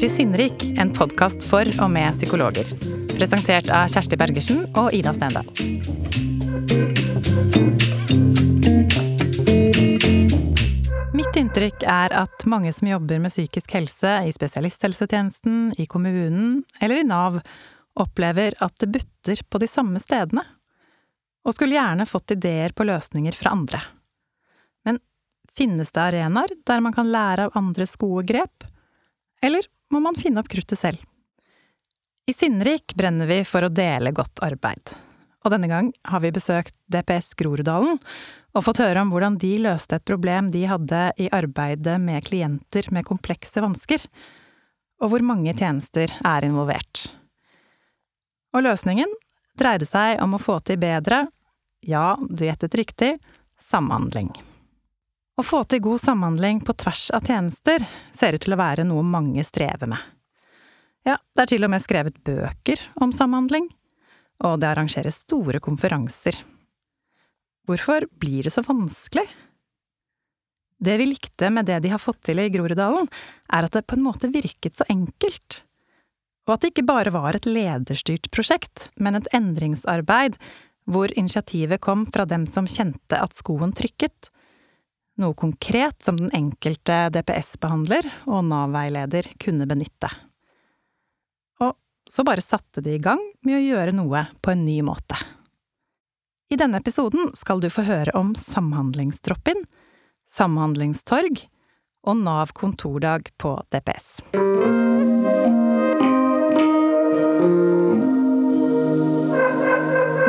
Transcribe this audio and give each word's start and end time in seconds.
til 0.00 0.08
Sinnrik, 0.08 0.62
en 0.80 0.94
podkast 0.96 1.42
for 1.44 1.68
og 1.76 1.90
med 1.92 2.14
psykologer. 2.16 2.70
Presentert 3.18 3.68
av 3.68 3.90
Kjersti 3.92 4.16
Bergersen 4.16 4.62
og 4.80 4.94
Ida 4.96 5.10
Stendal. 5.12 5.48
Mitt 11.12 11.36
inntrykk 11.36 11.84
er 11.84 12.14
at 12.16 12.46
mange 12.48 12.72
som 12.72 12.88
jobber 12.88 13.20
med 13.20 13.34
psykisk 13.34 13.74
helse 13.76 14.14
i 14.24 14.32
spesialisthelsetjenesten, 14.32 15.74
i 15.76 15.84
kommunen 15.84 16.62
eller 16.80 17.02
i 17.02 17.04
Nav, 17.04 17.36
opplever 18.00 18.56
at 18.64 18.78
det 18.80 18.88
butter 18.94 19.42
på 19.52 19.60
de 19.60 19.68
samme 19.68 20.00
stedene, 20.00 20.46
og 21.44 21.58
skulle 21.58 21.76
gjerne 21.76 22.06
fått 22.08 22.38
ideer 22.38 22.72
på 22.72 22.86
løsninger 22.88 23.36
fra 23.36 23.52
andre. 23.52 23.82
Men 24.88 25.02
finnes 25.52 25.92
det 25.92 26.06
arenaer 26.06 26.56
der 26.64 26.80
man 26.80 26.96
kan 26.96 27.12
lære 27.12 27.50
av 27.50 27.60
andres 27.60 27.98
gode 28.00 28.24
grep, 28.32 28.64
eller 29.44 29.68
må 29.90 30.00
man 30.02 30.18
finne 30.18 30.42
opp 30.42 30.50
kruttet 30.50 30.78
selv? 30.78 30.98
I 32.30 32.34
Sinnrik 32.36 32.94
brenner 32.94 33.26
vi 33.26 33.40
for 33.48 33.66
å 33.66 33.72
dele 33.72 34.12
godt 34.14 34.42
arbeid, 34.46 34.92
og 35.42 35.54
denne 35.54 35.70
gang 35.70 35.88
har 36.06 36.22
vi 36.22 36.34
besøkt 36.34 36.76
DPS 36.92 37.32
Groruddalen 37.40 37.98
og 38.54 38.64
fått 38.66 38.82
høre 38.82 39.02
om 39.02 39.10
hvordan 39.12 39.38
de 39.40 39.52
løste 39.62 39.98
et 39.98 40.06
problem 40.06 40.50
de 40.54 40.64
hadde 40.70 41.00
i 41.22 41.30
arbeidet 41.34 41.96
med 42.02 42.26
klienter 42.26 42.86
med 42.94 43.06
komplekse 43.08 43.62
vansker, 43.62 44.04
og 45.00 45.12
hvor 45.12 45.24
mange 45.24 45.54
tjenester 45.56 46.12
er 46.26 46.46
involvert. 46.46 47.10
Og 48.54 48.66
løsningen 48.66 49.10
dreide 49.58 49.86
seg 49.88 50.20
om 50.22 50.34
å 50.36 50.42
få 50.42 50.58
til 50.66 50.80
bedre, 50.82 51.24
ja, 51.86 52.14
du 52.20 52.44
gjettet 52.44 52.76
riktig, 52.76 53.14
samhandling. 53.70 54.32
Å 55.40 55.44
få 55.46 55.62
til 55.64 55.80
god 55.80 56.02
samhandling 56.02 56.58
på 56.66 56.74
tvers 56.76 57.06
av 57.16 57.24
tjenester 57.24 57.80
ser 58.12 58.36
ut 58.36 58.42
til 58.44 58.52
å 58.52 58.60
være 58.60 58.84
noe 58.84 59.00
mange 59.06 59.40
strever 59.48 59.88
med. 59.88 60.02
Ja, 61.08 61.16
det 61.16 61.46
er 61.46 61.50
til 61.54 61.64
og 61.64 61.72
med 61.72 61.80
skrevet 61.80 62.18
bøker 62.26 62.82
om 63.00 63.14
samhandling, 63.16 63.70
og 64.44 64.58
det 64.60 64.68
arrangeres 64.68 65.22
store 65.24 65.62
konferanser. 65.64 66.36
Hvorfor 67.64 68.04
blir 68.20 68.44
det 68.44 68.52
så 68.52 68.66
vanskelig? 68.66 69.24
Det 70.80 70.98
vi 71.00 71.08
likte 71.08 71.48
med 71.52 71.68
det 71.70 71.78
de 71.86 71.94
har 71.94 72.02
fått 72.02 72.20
til 72.28 72.40
i 72.42 72.50
Groruddalen, 72.52 73.08
er 73.48 73.64
at 73.64 73.72
det 73.78 73.86
på 73.88 73.96
en 73.96 74.04
måte 74.04 74.28
virket 74.32 74.76
så 74.76 74.84
enkelt 74.92 75.62
og 76.50 76.56
at 76.56 76.64
det 76.64 76.72
ikke 76.72 76.88
bare 76.88 77.12
var 77.14 77.36
et 77.36 77.46
lederstyrt 77.46 78.26
prosjekt, 78.34 78.88
men 78.98 79.14
et 79.14 79.28
endringsarbeid 79.36 80.34
hvor 80.90 81.12
initiativet 81.14 81.78
kom 81.84 82.02
fra 82.10 82.24
dem 82.26 82.48
som 82.50 82.66
kjente 82.66 83.14
at 83.14 83.36
skoen 83.38 83.70
trykket, 83.76 84.32
noe 85.20 85.36
konkret 85.38 86.00
som 86.02 86.18
den 86.18 86.32
enkelte 86.36 87.06
DPS-behandler 87.14 88.08
og 88.26 88.44
Nav-veileder 88.48 89.28
kunne 89.40 89.68
benytte. 89.70 90.10
Og 91.60 91.76
så 92.08 92.24
bare 92.26 92.44
satte 92.44 92.82
de 92.84 92.96
i 92.96 93.02
gang 93.02 93.22
med 93.46 93.58
å 93.58 93.62
gjøre 93.64 93.94
noe 93.96 94.26
på 94.42 94.54
en 94.54 94.64
ny 94.66 94.80
måte. 94.86 95.18
I 96.50 96.58
denne 96.58 96.80
episoden 96.82 97.30
skal 97.38 97.62
du 97.62 97.68
få 97.70 97.84
høre 97.86 98.14
om 98.18 98.32
Samhandlingsdrop-in, 98.34 99.62
Samhandlingstorg 100.30 101.44
og 102.06 102.16
Nav 102.24 102.50
kontordag 102.56 103.30
på 103.38 103.54
DPS. 103.70 104.08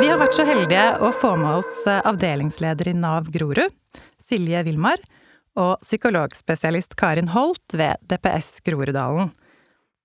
Vi 0.02 0.08
har 0.10 0.18
vært 0.18 0.34
så 0.34 0.46
heldige 0.46 0.86
å 0.98 1.12
få 1.14 1.36
med 1.38 1.60
oss 1.60 1.70
eh, 1.86 2.00
avdelingsleder 2.10 2.88
i 2.90 2.94
Nav 2.98 3.28
Grorud, 3.30 3.70
Silje 4.24 4.62
Vilmar, 4.66 5.02
og 5.58 5.82
psykologspesialist 5.84 6.96
Karin 6.96 7.32
Holt 7.34 7.74
ved 7.76 8.00
DPS 8.08 8.62
Groruddalen. 8.64 9.32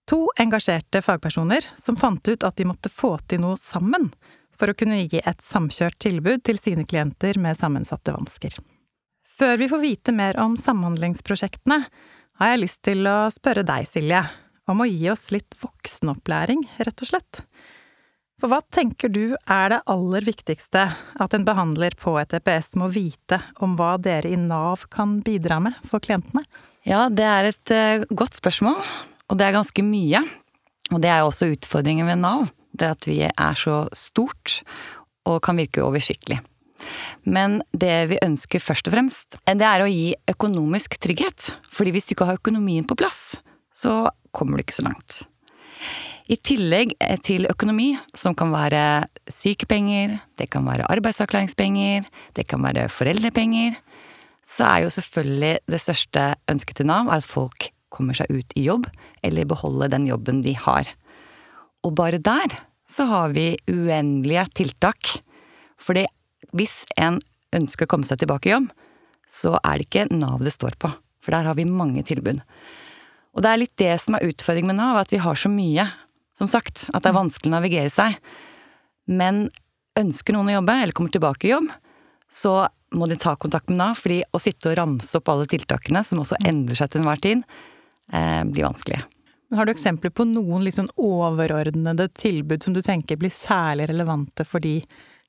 To 0.08 0.26
engasjerte 0.40 1.02
fagpersoner 1.04 1.66
som 1.80 1.98
fant 2.00 2.28
ut 2.28 2.44
at 2.44 2.56
de 2.60 2.68
måtte 2.68 2.92
få 2.92 3.18
til 3.28 3.44
noe 3.44 3.60
sammen 3.60 4.10
for 4.58 4.72
å 4.72 4.76
kunne 4.78 5.04
gi 5.04 5.22
et 5.22 5.44
samkjørt 5.44 6.00
tilbud 6.04 6.44
til 6.48 6.60
sine 6.60 6.88
klienter 6.88 7.39
med 7.39 7.60
sammensatte 7.60 8.16
vansker. 8.16 8.55
Før 9.38 9.60
vi 9.61 9.70
får 9.70 9.83
vite 9.83 10.14
mer 10.16 10.39
om 10.42 10.55
samhandlingsprosjektene, 10.58 11.84
har 12.38 12.54
jeg 12.54 12.61
lyst 12.64 12.82
til 12.86 13.05
å 13.10 13.28
spørre 13.34 13.66
deg, 13.67 13.86
Silje, 13.89 14.23
om 14.70 14.82
å 14.82 14.88
gi 14.89 15.10
oss 15.11 15.28
litt 15.34 15.58
voksenopplæring, 15.61 16.64
rett 16.82 17.04
og 17.04 17.11
slett. 17.11 17.44
For 18.37 18.52
hva 18.52 18.59
tenker 18.70 19.09
du 19.09 19.33
er 19.33 19.71
det 19.73 19.80
aller 19.89 20.25
viktigste 20.27 20.83
at 20.93 21.33
en 21.33 21.45
behandler 21.45 21.95
på 21.98 22.11
et 22.21 22.36
EPS 22.37 22.75
må 22.77 22.89
vite 22.93 23.39
om 23.65 23.73
hva 23.80 23.95
dere 23.98 24.30
i 24.30 24.37
Nav 24.37 24.83
kan 24.93 25.15
bidra 25.25 25.58
med 25.65 25.80
for 25.81 26.03
klientene? 26.03 26.43
Ja, 26.86 27.08
det 27.09 27.25
er 27.25 27.49
et 27.49 27.73
uh, 27.73 28.03
godt 28.14 28.37
spørsmål, 28.37 28.77
og 29.27 29.39
det 29.39 29.48
er 29.48 29.55
ganske 29.58 29.81
mye. 29.83 30.21
Og 30.93 31.02
det 31.02 31.09
er 31.09 31.23
jo 31.23 31.31
også 31.31 31.49
utfordringen 31.55 32.05
ved 32.08 32.21
Nav. 32.21 32.45
Det 32.77 32.92
at 32.93 33.08
vi 33.09 33.23
er 33.25 33.58
så 33.58 33.80
stort 33.98 34.59
og 35.25 35.42
kan 35.43 35.58
virke 35.58 35.81
oversiktlig. 35.81 36.37
Men 37.25 37.58
det 37.73 37.95
vi 38.14 38.19
ønsker 38.21 38.61
først 38.61 38.87
og 38.87 38.93
fremst, 38.93 39.39
det 39.49 39.65
er 39.65 39.81
å 39.81 39.89
gi 39.89 40.11
økonomisk 40.30 40.99
trygghet. 41.02 41.49
Fordi 41.73 41.95
hvis 41.95 42.05
du 42.05 42.14
ikke 42.14 42.30
har 42.30 42.37
økonomien 42.37 42.86
på 42.86 42.99
plass, 43.02 43.39
så 43.73 44.05
kommer 44.30 44.61
du 44.61 44.67
ikke 44.67 44.77
så 44.77 44.86
langt. 44.86 45.25
I 46.27 46.36
tillegg 46.43 46.92
til 47.23 47.48
økonomi, 47.48 47.93
som 48.11 48.36
kan 48.36 48.52
være 48.52 49.08
sykepenger, 49.32 50.17
det 50.36 50.49
kan 50.52 50.65
være 50.67 50.88
arbeidsavklaringspenger, 50.92 52.08
det 52.36 52.48
kan 52.52 52.64
være 52.65 52.89
foreldrepenger, 52.92 53.77
så 54.48 54.67
er 54.67 54.83
jo 54.83 54.92
selvfølgelig 54.92 55.54
det 55.71 55.80
største 55.83 56.23
ønsket 56.52 56.80
til 56.80 56.89
Nav 56.89 57.11
at 57.16 57.27
folk 57.27 57.70
kommer 57.92 58.17
seg 58.17 58.32
ut 58.32 58.55
i 58.60 58.66
jobb, 58.67 58.89
eller 59.23 59.48
beholder 59.48 59.92
den 59.93 60.08
jobben 60.10 60.42
de 60.43 60.52
har. 60.60 60.89
Og 61.87 61.95
bare 61.95 62.20
der 62.20 62.58
så 62.87 63.08
har 63.08 63.32
vi 63.36 63.54
uendelige 63.71 64.45
tiltak. 64.61 65.14
Fordi 65.80 66.05
hvis 66.55 66.82
en 66.99 67.21
ønsker 67.55 67.87
å 67.87 67.92
komme 67.92 68.08
seg 68.08 68.20
tilbake 68.20 68.49
i 68.49 68.55
jobb, 68.55 68.67
så 69.27 69.55
er 69.60 69.80
det 69.80 69.87
ikke 69.87 70.08
Nav 70.16 70.43
det 70.43 70.55
står 70.55 70.76
på. 70.80 70.92
For 71.23 71.36
der 71.36 71.48
har 71.48 71.55
vi 71.60 71.67
mange 71.67 72.04
tilbud. 72.08 72.39
Og 73.36 73.43
det 73.43 73.52
er 73.52 73.61
litt 73.61 73.80
det 73.80 73.95
som 74.02 74.16
er 74.17 74.27
utfordringen 74.27 74.71
med 74.71 74.80
Nav, 74.80 74.99
at 75.02 75.11
vi 75.11 75.20
har 75.23 75.39
så 75.39 75.52
mye 75.52 75.87
som 76.37 76.49
sagt, 76.49 76.87
at 76.93 77.03
det 77.03 77.11
er 77.11 77.17
vanskelig 77.17 77.52
å 77.52 77.58
navigere 77.58 77.93
seg. 77.93 78.17
Men 79.09 79.48
ønsker 79.98 80.36
noen 80.36 80.52
å 80.52 80.58
jobbe, 80.59 80.77
eller 80.83 80.95
kommer 80.95 81.14
tilbake 81.14 81.49
i 81.49 81.53
jobb, 81.55 81.70
så 82.30 82.59
må 82.95 83.08
de 83.09 83.17
ta 83.20 83.36
kontakt 83.36 83.71
med 83.71 83.80
Nav, 83.81 83.98
fordi 83.99 84.21
å 84.31 84.39
sitte 84.42 84.71
og 84.71 84.77
ramse 84.80 85.20
opp 85.20 85.31
alle 85.31 85.48
tiltakene, 85.49 86.03
som 86.05 86.21
også 86.23 86.39
endrer 86.48 86.80
seg 86.80 86.92
til 86.92 87.02
enhver 87.02 87.21
tid, 87.23 87.43
eh, 88.14 88.43
blir 88.48 88.67
vanskelig. 88.67 89.02
Har 89.55 89.65
du 89.65 89.71
eksempler 89.71 90.11
på 90.11 90.25
noen 90.27 90.67
sånn 90.75 90.89
overordnede 90.99 92.09
tilbud 92.20 92.64
som 92.64 92.73
du 92.75 92.81
tenker 92.83 93.19
blir 93.19 93.31
særlig 93.31 93.87
relevante 93.87 94.43
for 94.45 94.59
de 94.59 94.81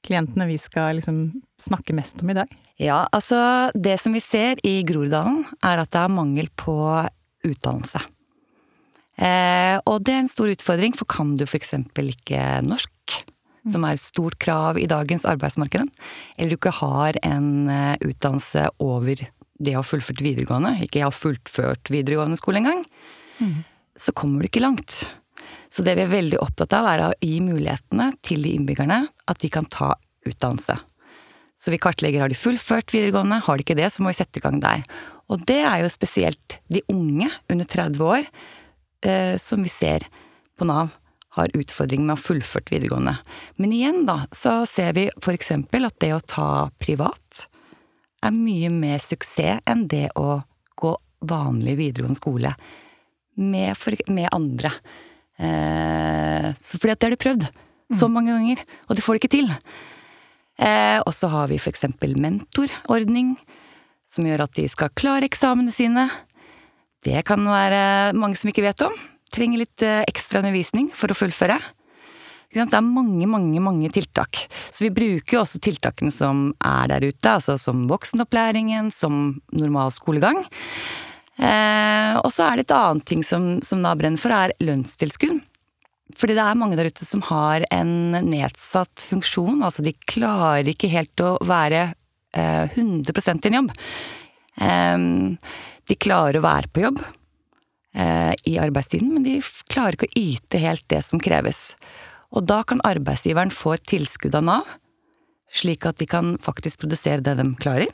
klientene 0.02 0.46
vi 0.48 0.58
skal 0.58 0.98
liksom 0.98 1.40
snakke 1.62 1.94
mest 1.94 2.22
om 2.22 2.30
i 2.30 2.38
dag? 2.40 2.50
Ja, 2.78 3.06
altså 3.14 3.70
det 3.74 4.00
som 4.02 4.14
vi 4.14 4.22
ser 4.22 4.58
i 4.66 4.82
Groruddalen, 4.86 5.44
er 5.62 5.82
at 5.82 5.90
det 5.94 6.02
er 6.02 6.14
mangel 6.14 6.50
på 6.58 6.74
utdannelse. 7.46 8.02
Eh, 9.18 9.76
og 9.82 10.04
det 10.06 10.14
er 10.14 10.22
en 10.22 10.30
stor 10.30 10.50
utfordring, 10.52 10.94
for 10.94 11.08
kan 11.10 11.34
du 11.38 11.44
f.eks. 11.46 11.74
ikke 11.74 12.44
norsk, 12.66 13.18
som 13.68 13.84
er 13.84 13.96
et 13.96 14.02
stort 14.02 14.38
krav 14.40 14.78
i 14.80 14.86
dagens 14.88 15.26
arbeidsmarked, 15.28 15.90
eller 16.38 16.54
du 16.54 16.58
ikke 16.58 16.76
har 16.78 17.18
en 17.26 17.50
eh, 17.72 17.96
utdannelse 18.06 18.68
over 18.82 19.26
det 19.58 19.74
å 19.74 19.80
ha 19.80 19.86
fullført 19.86 20.22
videregående, 20.22 20.76
ikke 20.86 21.02
har 21.02 21.14
fullført 21.14 21.90
videregående 21.90 22.38
skole 22.38 22.62
engang, 22.62 22.84
mm. 23.42 23.56
så 23.98 24.14
kommer 24.14 24.44
du 24.44 24.50
ikke 24.50 24.62
langt. 24.62 25.02
Så 25.68 25.82
det 25.84 25.98
vi 25.98 26.06
er 26.06 26.12
veldig 26.12 26.38
opptatt 26.40 26.76
av, 26.78 26.86
er 26.88 27.02
å 27.08 27.16
gi 27.20 27.40
mulighetene 27.44 28.12
til 28.24 28.46
de 28.46 28.54
innbyggerne 28.56 29.02
at 29.28 29.42
de 29.42 29.50
kan 29.52 29.66
ta 29.68 29.92
utdannelse. 30.28 30.78
Så 31.58 31.74
vi 31.74 31.80
kartlegger 31.82 32.22
har 32.22 32.30
de 32.30 32.38
fullført 32.38 32.94
videregående, 32.94 33.40
har 33.42 33.58
de 33.58 33.66
ikke 33.66 33.76
det, 33.78 33.90
så 33.90 34.04
må 34.04 34.12
vi 34.12 34.20
sette 34.20 34.38
i 34.38 34.44
gang 34.44 34.60
der. 34.62 34.84
Og 35.28 35.42
det 35.48 35.58
er 35.66 35.82
jo 35.82 35.90
spesielt 35.92 36.60
de 36.72 36.84
unge 36.92 37.26
under 37.50 37.66
30 37.68 38.04
år 38.06 38.28
som 39.38 39.62
vi 39.62 39.70
ser 39.70 40.02
på 40.58 40.66
Nav 40.66 40.90
har 41.38 41.52
utfordringer 41.54 42.06
med 42.06 42.16
å 42.16 42.18
ha 42.18 42.22
fullført 42.22 42.72
videregående. 42.72 43.14
Men 43.62 43.74
igjen, 43.76 44.02
da, 44.08 44.24
så 44.34 44.62
ser 44.66 44.96
vi 44.96 45.06
for 45.22 45.36
eksempel 45.36 45.86
at 45.86 45.98
det 46.02 46.10
å 46.16 46.24
ta 46.24 46.48
privat 46.80 47.44
er 48.24 48.34
mye 48.34 48.70
mer 48.74 49.02
suksess 49.02 49.62
enn 49.68 49.86
det 49.90 50.08
å 50.18 50.40
gå 50.78 50.94
vanlig 51.28 51.76
videregående 51.78 52.18
skole 52.18 52.54
med, 53.38 53.76
for, 53.78 53.94
med 54.10 54.30
andre. 54.34 54.72
Eh, 55.38 56.48
så 56.58 56.80
fordi 56.80 56.94
at 56.94 57.00
det 57.00 57.08
har 57.08 57.14
du 57.14 57.22
prøvd 57.22 57.46
så 57.94 58.08
mm. 58.08 58.14
mange 58.14 58.34
ganger, 58.34 58.64
og 58.88 58.98
det 58.98 59.04
får 59.04 59.16
det 59.16 59.22
ikke 59.22 59.36
til. 59.36 59.52
Eh, 60.58 60.98
og 61.04 61.14
så 61.14 61.30
har 61.32 61.48
vi 61.48 61.60
eksempel 61.70 62.16
mentorordning, 62.20 63.36
som 64.08 64.26
gjør 64.26 64.46
at 64.46 64.56
de 64.58 64.66
skal 64.72 64.92
klare 64.98 65.28
eksamene 65.28 65.72
sine. 65.72 66.08
Det 67.04 67.22
kan 67.26 67.44
være 67.46 68.12
mange 68.18 68.38
som 68.38 68.50
ikke 68.50 68.66
vet 68.66 68.82
om. 68.86 68.94
Trenger 69.34 69.62
litt 69.62 69.84
eh, 69.86 70.04
ekstra 70.08 70.42
undervisning 70.42 70.90
for 70.96 71.12
å 71.12 71.16
fullføre. 71.18 71.58
Det 72.48 72.64
er 72.64 72.80
mange, 72.84 73.26
mange, 73.28 73.60
mange 73.60 73.90
tiltak. 73.92 74.40
Så 74.72 74.86
vi 74.86 74.94
bruker 74.94 75.36
jo 75.36 75.42
også 75.42 75.60
tiltakene 75.60 76.12
som 76.14 76.48
er 76.64 76.88
der 76.88 77.04
ute, 77.10 77.34
altså 77.34 77.58
som 77.60 77.84
voksenopplæringen, 77.90 78.88
som 78.94 79.36
normal 79.52 79.92
skolegang. 79.92 80.40
Eh, 81.36 82.16
og 82.18 82.32
så 82.34 82.48
er 82.48 82.58
det 82.58 82.66
et 82.66 82.74
annet 82.74 83.06
ting 83.06 83.22
som, 83.26 83.58
som 83.62 83.84
Nav 83.84 84.00
brenner 84.00 84.20
for, 84.20 84.32
er 84.32 84.56
lønnstilskudd. 84.64 85.44
Fordi 86.16 86.38
det 86.38 86.44
er 86.44 86.56
mange 86.56 86.78
der 86.78 86.88
ute 86.88 87.04
som 87.04 87.20
har 87.28 87.66
en 87.68 88.16
nedsatt 88.30 89.04
funksjon. 89.10 89.60
Altså 89.60 89.84
de 89.84 89.92
klarer 90.08 90.72
ikke 90.72 90.88
helt 90.90 91.20
å 91.20 91.34
være 91.44 91.90
eh, 92.32 92.64
100 92.72 93.12
i 93.12 93.50
en 93.52 93.58
jobb. 93.60 93.74
Eh, 94.56 94.96
de 95.88 95.96
klarer 95.96 96.38
å 96.38 96.44
være 96.44 96.70
på 96.72 96.84
jobb 96.84 97.00
eh, 97.96 98.34
i 98.48 98.58
arbeidstiden, 98.60 99.14
men 99.14 99.24
de 99.26 99.38
klarer 99.72 99.96
ikke 99.96 100.10
å 100.10 100.20
yte 100.20 100.60
helt 100.62 100.84
det 100.92 101.00
som 101.06 101.22
kreves. 101.22 101.72
Og 102.36 102.44
da 102.48 102.60
kan 102.68 102.82
arbeidsgiveren 102.84 103.52
få 103.54 103.76
et 103.76 103.86
tilskudd 103.88 104.36
av 104.36 104.44
Nav, 104.44 104.76
slik 105.54 105.86
at 105.88 106.00
de 106.00 106.08
kan 106.08 106.34
faktisk 106.44 106.82
produsere 106.82 107.24
det 107.24 107.38
de 107.38 107.46
klarer. 107.60 107.92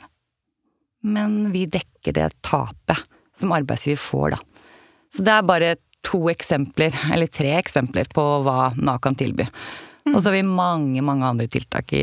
Men 1.04 1.52
vi 1.54 1.66
dekker 1.70 2.16
det 2.16 2.32
tapet 2.42 3.04
som 3.36 3.52
arbeidsgiver 3.54 4.00
får, 4.00 4.34
da. 4.34 4.40
Så 5.14 5.22
det 5.22 5.34
er 5.34 5.46
bare 5.46 5.74
to 6.04 6.24
eksempler, 6.32 6.94
eller 7.14 7.30
tre 7.30 7.54
eksempler, 7.60 8.08
på 8.10 8.24
hva 8.44 8.72
Nav 8.76 8.98
kan 9.04 9.16
tilby. 9.18 9.46
Og 10.10 10.18
så 10.18 10.28
har 10.28 10.36
vi 10.36 10.46
mange, 10.46 11.00
mange 11.04 11.28
andre 11.28 11.46
tiltak 11.48 11.92
i 11.96 12.02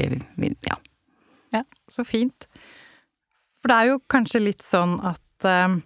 ja. 0.65 0.77
ja. 1.53 1.63
Så 1.91 2.05
fint. 2.07 2.47
For 3.61 3.69
det 3.69 3.77
er 3.77 3.91
jo 3.91 3.99
kanskje 4.09 4.41
litt 4.41 4.65
sånn 4.65 4.95
at 5.05 5.21
eh, 5.47 5.77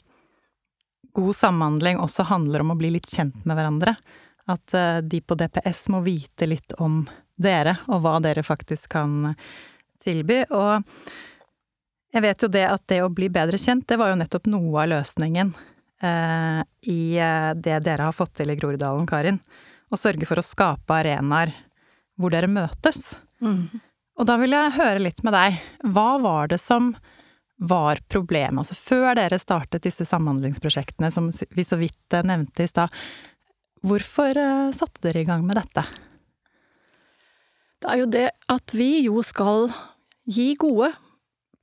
god 1.16 1.36
samhandling 1.36 2.00
også 2.04 2.28
handler 2.32 2.64
om 2.64 2.74
å 2.74 2.80
bli 2.80 2.92
litt 2.98 3.10
kjent 3.12 3.46
med 3.46 3.58
hverandre. 3.58 3.96
At 4.52 4.74
eh, 4.78 4.98
de 5.02 5.22
på 5.22 5.38
DPS 5.40 5.88
må 5.94 6.02
vite 6.06 6.50
litt 6.50 6.76
om 6.84 7.04
dere, 7.36 7.80
og 7.92 8.04
hva 8.04 8.18
dere 8.24 8.46
faktisk 8.46 8.92
kan 8.96 9.34
tilby. 10.04 10.44
Og 10.54 10.84
jeg 12.16 12.24
vet 12.24 12.44
jo 12.46 12.52
det 12.52 12.66
at 12.70 12.84
det 12.92 13.02
å 13.04 13.12
bli 13.12 13.30
bedre 13.34 13.60
kjent, 13.60 13.88
det 13.90 14.00
var 14.00 14.12
jo 14.12 14.20
nettopp 14.22 14.46
noe 14.52 14.84
av 14.84 14.92
løsningen 14.94 15.54
eh, 16.02 16.62
i 16.92 17.00
eh, 17.20 17.52
det 17.56 17.80
dere 17.88 18.10
har 18.10 18.16
fått 18.16 18.38
til 18.40 18.54
i 18.54 18.58
Groruddalen, 18.60 19.08
Karin. 19.10 19.42
Å 19.92 20.00
sørge 20.00 20.28
for 20.30 20.40
å 20.40 20.46
skape 20.46 21.00
arenaer 21.00 21.54
hvor 22.20 22.32
dere 22.32 22.50
møtes. 22.52 23.18
Mm. 23.44 23.68
Og 24.16 24.28
da 24.30 24.38
vil 24.40 24.56
jeg 24.56 24.78
høre 24.78 25.04
litt 25.04 25.22
med 25.28 25.36
deg. 25.36 25.60
Hva 25.92 26.16
var 26.24 26.54
det 26.54 26.62
som 26.64 26.94
var 27.56 28.02
problemet? 28.12 28.66
Altså 28.66 28.76
før 28.76 29.16
dere 29.20 29.40
startet 29.40 29.86
disse 29.86 30.08
samhandlingsprosjektene, 30.08 31.12
som 31.12 31.30
vi 31.32 31.66
så 31.66 31.80
vidt 31.80 32.14
eh, 32.16 32.26
nevnte 32.26 32.66
i 32.66 32.72
stad. 32.72 32.94
Hvorfor 33.86 34.38
eh, 34.38 34.74
satte 34.76 35.04
dere 35.06 35.24
i 35.24 35.30
gang 35.30 35.46
med 35.48 35.60
dette? 35.60 35.86
Det 37.82 37.92
er 37.92 38.02
jo 38.02 38.10
det 38.10 38.30
at 38.52 38.76
vi 38.76 38.90
jo 39.06 39.22
skal 39.26 39.70
gi 40.26 40.54
gode 40.60 40.92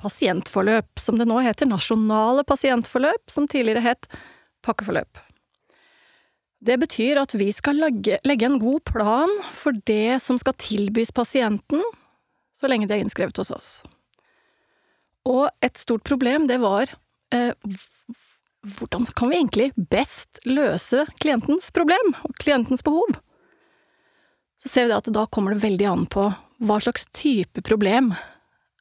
pasientforløp, 0.03 0.99
som 0.99 1.19
det 1.19 1.27
nå 1.31 1.41
heter, 1.43 1.69
nasjonale 1.71 2.45
pasientforløp, 2.47 3.31
som 3.31 3.47
tidligere 3.51 3.85
het 3.85 4.09
pakkeforløp. 4.67 5.21
Det 6.63 6.77
betyr 6.79 7.19
at 7.19 7.35
vi 7.35 7.49
skal 7.55 7.81
legge, 7.83 8.21
legge, 8.27 8.47
en 8.47 8.61
god 8.63 8.85
plan 8.87 9.31
for 9.55 9.75
det 9.87 10.21
som 10.23 10.39
skal 10.39 10.55
tilbys 10.63 11.11
pasienten, 11.15 11.83
så 12.55 12.71
lenge 12.71 12.87
de 12.87 12.95
er 12.95 13.03
innskrevet 13.03 13.39
hos 13.43 13.51
oss. 13.55 13.71
Og 15.29 15.49
et 15.63 15.79
stort 15.79 16.05
problem, 16.07 16.49
det 16.51 16.59
var 16.63 16.91
eh, 17.35 17.53
hvordan 18.63 19.07
kan 19.19 19.31
vi 19.31 19.39
egentlig 19.39 19.71
best 19.91 20.43
løse 20.47 21.07
klientens 21.23 21.71
problem 21.75 22.15
og 22.23 22.35
klientens 22.43 22.85
behov? 22.87 23.19
Så 24.63 24.71
ser 24.71 24.87
vi 24.87 24.97
at 24.97 25.11
da 25.11 25.27
kommer 25.27 25.55
det 25.55 25.65
veldig 25.65 25.89
an 25.91 26.05
på 26.11 26.29
hva 26.63 26.77
slags 26.83 27.09
type 27.17 27.65
problem 27.67 28.13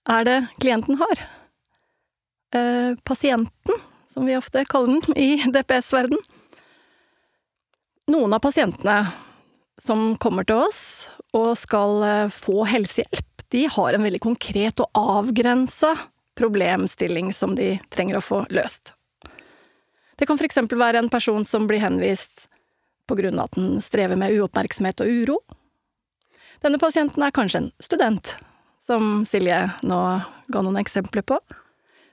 er 0.10 0.28
det 0.28 0.38
klienten 0.62 1.00
har. 1.02 1.24
Eh, 2.54 2.94
pasienten, 3.08 3.82
som 4.12 4.26
vi 4.26 4.38
ofte 4.38 4.66
kaller 4.70 5.00
den 5.00 5.18
i 5.18 5.42
DPS-verden. 5.56 6.20
Noen 8.12 8.34
av 8.36 8.44
pasientene 8.44 9.06
som 9.82 10.16
kommer 10.22 10.46
til 10.46 10.62
oss 10.68 10.82
og 11.38 11.54
skal 11.58 12.04
eh, 12.06 12.34
få 12.34 12.66
helsehjelp, 12.70 13.46
de 13.52 13.66
har 13.68 13.96
en 13.96 14.06
veldig 14.06 14.22
konkret 14.24 14.80
og 14.84 14.92
avgrensa 14.96 15.96
problemstilling 16.38 17.34
som 17.34 17.56
de 17.56 17.76
trenger 17.90 18.20
å 18.20 18.24
få 18.26 18.44
løst. 18.50 18.94
Det 20.16 20.28
kan 20.30 20.38
for 20.38 20.46
eksempel 20.46 20.80
være 20.80 21.02
en 21.02 21.10
person 21.10 21.46
som 21.46 21.68
blir 21.68 21.82
henvist 21.82 22.48
på 23.10 23.18
grunn 23.18 23.40
av 23.40 23.50
at 23.50 23.58
den 23.58 23.82
strever 23.82 24.20
med 24.20 24.36
uoppmerksomhet 24.38 25.02
og 25.04 25.10
uro. 25.10 25.40
Denne 26.62 26.78
pasienten 26.80 27.24
er 27.26 27.34
kanskje 27.34 27.64
en 27.64 27.72
student 27.82 28.36
som 28.82 29.26
Silje 29.26 29.64
nå 29.88 30.00
ga 30.52 30.62
noen 30.62 30.80
eksempler 30.82 31.26
på, 31.26 31.40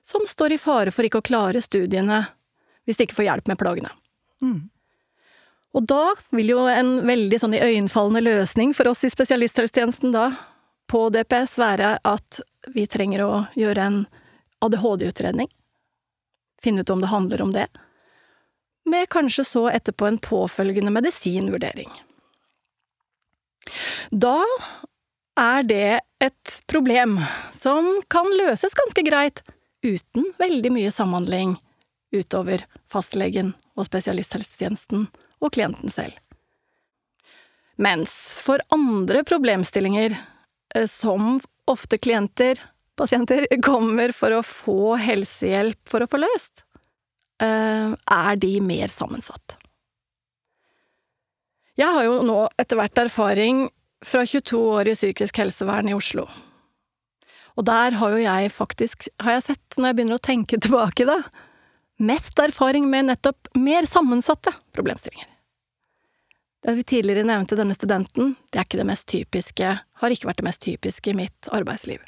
som 0.03 0.25
står 0.27 0.57
i 0.57 0.61
fare 0.61 0.93
for 0.95 1.05
ikke 1.05 1.21
å 1.21 1.29
klare 1.29 1.63
studiene 1.65 2.23
hvis 2.89 2.97
de 2.97 3.05
ikke 3.05 3.19
får 3.19 3.29
hjelp 3.29 3.51
med 3.51 3.61
plagene. 3.61 3.93
Mm. 4.41 4.69
Og 5.77 5.85
da 5.85 6.15
vil 6.33 6.55
jo 6.55 6.65
en 6.73 6.95
veldig 7.07 7.41
sånn 7.43 7.57
iøynefallende 7.59 8.23
løsning 8.25 8.73
for 8.77 8.89
oss 8.89 9.05
i 9.05 9.13
spesialisthelsetjenesten 9.13 10.15
da, 10.15 10.31
på 10.89 11.11
DPS, 11.13 11.59
være 11.61 11.99
at 12.09 12.41
vi 12.75 12.87
trenger 12.87 13.25
å 13.25 13.45
gjøre 13.59 13.85
en 13.85 14.01
ADHD-utredning. 14.65 15.49
Finne 16.63 16.83
ut 16.83 16.91
om 16.91 17.01
det 17.01 17.13
handler 17.13 17.43
om 17.43 17.53
det. 17.55 17.69
Med 18.89 19.09
kanskje 19.13 19.45
så 19.45 19.69
etterpå 19.71 20.09
en 20.09 20.19
påfølgende 20.19 20.91
medisinvurdering. 20.91 21.91
Da 24.11 24.43
er 25.39 25.63
det 25.63 26.01
et 26.25 26.59
problem 26.67 27.19
som 27.55 28.01
kan 28.11 28.27
løses 28.41 28.75
ganske 28.75 29.05
greit 29.07 29.43
uten 29.85 30.33
veldig 30.39 30.73
mye 30.75 30.93
samhandling 30.95 31.59
utover 32.15 32.65
fastlegen 32.89 33.53
og 33.77 33.87
spesialisthelsetjenesten 33.87 35.07
og 35.39 35.53
klienten 35.55 35.93
selv. 35.93 36.17
Mens 37.79 38.13
for 38.43 38.59
andre 38.75 39.23
problemstillinger, 39.23 40.17
eh, 40.75 40.87
som 40.87 41.39
ofte 41.71 41.99
klienter, 42.01 42.61
pasienter, 42.99 43.47
kommer 43.69 44.13
for 44.17 44.35
å 44.37 44.43
få 44.47 44.97
helsehjelp 45.03 45.81
for 45.89 46.05
å 46.05 46.11
få 46.11 46.21
løst, 46.23 46.65
eh, 47.43 47.95
er 47.95 48.43
de 48.43 48.53
mer 48.65 48.93
sammensatt. 48.95 49.59
Jeg 51.79 51.95
har 51.95 52.09
jo 52.09 52.21
nå 52.27 52.41
etter 52.59 52.79
hvert 52.79 53.05
erfaring 53.05 53.69
fra 54.05 54.25
22 54.27 54.59
år 54.59 54.91
i 54.91 54.97
psykisk 54.99 55.39
helsevern 55.39 55.91
i 55.91 55.95
Oslo. 55.95 56.27
Og 57.59 57.67
der 57.67 57.97
har 57.99 58.15
jo 58.15 58.23
jeg 58.23 58.51
faktisk, 58.55 59.09
har 59.23 59.39
jeg 59.39 59.47
sett, 59.51 59.79
når 59.79 59.91
jeg 59.91 59.99
begynner 59.99 60.19
å 60.19 60.27
tenke 60.29 60.59
tilbake, 60.65 61.07
da, 61.07 61.21
mest 61.99 62.39
erfaring 62.43 62.87
med 62.91 63.11
nettopp 63.11 63.51
mer 63.59 63.87
sammensatte 63.91 64.55
problemstillinger. 64.75 65.38
Det 66.65 66.75
vi 66.75 66.85
tidligere 66.85 67.27
nevnte 67.27 67.57
denne 67.57 67.75
studenten, 67.75 68.35
det 68.51 68.59
er 68.59 68.67
ikke 68.67 68.81
det 68.81 68.89
mest 68.89 69.07
typiske, 69.11 69.75
har 69.79 70.15
ikke 70.15 70.29
vært 70.29 70.41
det 70.41 70.49
mest 70.49 70.63
typiske 70.65 71.13
i 71.13 71.19
mitt 71.19 71.51
arbeidsliv. 71.55 72.03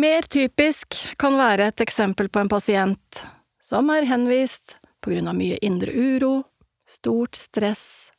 Mer 0.00 0.26
typisk 0.26 0.96
kan 1.20 1.36
være 1.38 1.68
et 1.70 1.84
eksempel 1.84 2.30
på 2.32 2.40
en 2.40 2.50
pasient 2.50 3.20
som 3.62 3.92
er 3.94 4.08
henvist 4.08 4.78
på 5.04 5.12
grunn 5.12 5.28
av 5.30 5.36
mye 5.38 5.60
indre 5.62 5.92
uro, 5.92 6.32
stort 6.88 7.36
stress, 7.38 8.14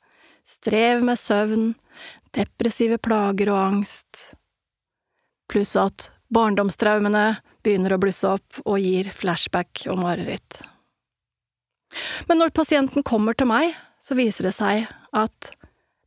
strev 0.46 1.02
med 1.04 1.20
søvn, 1.20 1.74
depressive 2.38 3.00
plager 3.02 3.52
og 3.52 3.60
angst, 3.60 4.30
pluss 5.50 5.76
at 5.80 6.10
barndomstraumene 6.34 7.26
begynner 7.66 7.96
å 7.96 8.00
blusse 8.02 8.30
opp 8.38 8.62
og 8.66 8.80
gir 8.82 9.10
flashback 9.14 9.88
og 9.92 10.00
mareritt. 10.02 10.62
Men 12.30 12.42
når 12.42 12.54
pasienten 12.56 13.06
kommer 13.06 13.38
til 13.38 13.50
meg, 13.50 13.74
så 14.06 14.18
viser 14.18 14.50
det 14.50 14.54
seg 14.54 14.86
at 15.16 15.52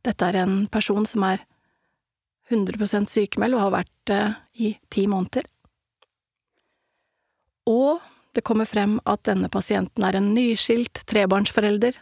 dette 0.07 0.27
er 0.29 0.39
en 0.39 0.61
person 0.71 1.03
som 1.07 1.25
er 1.27 1.43
100% 2.49 3.09
sykemeldt 3.11 3.57
og 3.57 3.65
har 3.65 3.75
vært 3.81 3.95
det 4.09 4.21
i 4.63 4.71
ti 4.93 5.05
måneder. 5.11 5.43
Og 7.69 7.99
det 8.33 8.45
kommer 8.47 8.69
frem 8.69 8.97
at 9.09 9.25
denne 9.27 9.49
pasienten 9.51 10.05
er 10.05 10.17
en 10.17 10.31
nyskilt 10.33 11.03
trebarnsforelder 11.09 11.97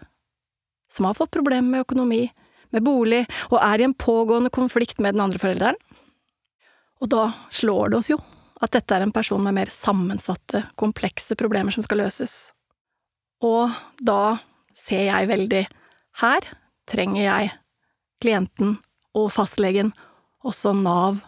som 0.93 1.07
har 1.07 1.17
fått 1.17 1.33
problemer 1.35 1.67
med 1.67 1.83
økonomi, 1.83 2.27
med 2.71 2.83
bolig, 2.83 3.25
og 3.49 3.59
er 3.59 3.81
i 3.81 3.87
en 3.87 3.95
pågående 3.95 4.51
konflikt 4.53 5.01
med 5.03 5.15
den 5.15 5.23
andre 5.23 5.39
forelderen. 5.41 5.79
Og 7.01 7.09
da 7.11 7.29
slår 7.53 7.91
det 7.91 7.99
oss 7.99 8.11
jo 8.11 8.19
at 8.63 8.73
dette 8.73 8.95
er 8.95 9.03
en 9.05 9.13
person 9.13 9.43
med 9.43 9.55
mer 9.55 9.71
sammensatte, 9.71 10.63
komplekse 10.79 11.35
problemer 11.37 11.75
som 11.75 11.85
skal 11.85 12.01
løses. 12.01 12.37
Og 13.45 13.73
da 14.01 14.37
ser 14.77 15.09
jeg 15.09 15.29
veldig 15.29 15.63
her 16.21 16.47
trenger 16.89 17.23
jeg 17.23 17.53
klienten 18.21 18.77
og 19.17 19.31
fastlegen, 19.33 19.91
også 20.45 20.73
Nav, 20.77 21.21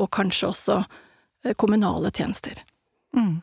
og 0.00 0.10
kanskje 0.12 0.50
også 0.50 0.78
eh, 0.82 1.54
kommunale 1.60 2.10
tjenester. 2.14 2.60
Mm. 3.16 3.40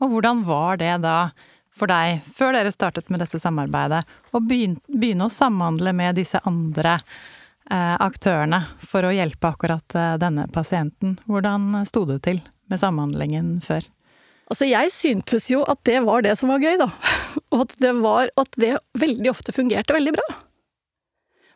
Og 0.00 0.14
hvordan 0.14 0.44
var 0.48 0.80
det 0.80 0.96
da 1.04 1.30
for 1.76 1.88
deg, 1.90 2.24
før 2.36 2.56
dere 2.56 2.72
startet 2.74 3.08
med 3.12 3.22
dette 3.22 3.38
samarbeidet, 3.40 4.02
å 4.34 4.40
begynne 4.42 5.26
å 5.28 5.32
samhandle 5.32 5.94
med 5.96 6.18
disse 6.18 6.40
andre 6.48 6.98
eh, 6.98 7.96
aktørene 7.96 8.64
for 8.82 9.06
å 9.06 9.14
hjelpe 9.14 9.52
akkurat 9.52 9.96
eh, 9.96 10.16
denne 10.20 10.48
pasienten? 10.52 11.16
Hvordan 11.30 11.84
sto 11.88 12.04
det 12.08 12.20
til 12.26 12.42
med 12.70 12.82
samhandlingen 12.82 13.58
før? 13.64 13.86
Altså, 14.50 14.66
jeg 14.66 14.90
syntes 14.90 15.46
jo 15.52 15.62
at 15.70 15.78
det 15.86 16.00
var 16.02 16.26
det 16.26 16.34
som 16.40 16.50
var 16.50 16.64
gøy, 16.64 16.74
da. 16.80 16.90
Og 17.50 17.64
at 17.66 17.74
det, 17.82 17.92
var, 17.98 18.30
at 18.38 18.58
det 18.62 18.76
veldig 18.98 19.30
ofte 19.32 19.54
fungerte 19.54 19.96
veldig 19.96 20.14
bra. 20.14 20.26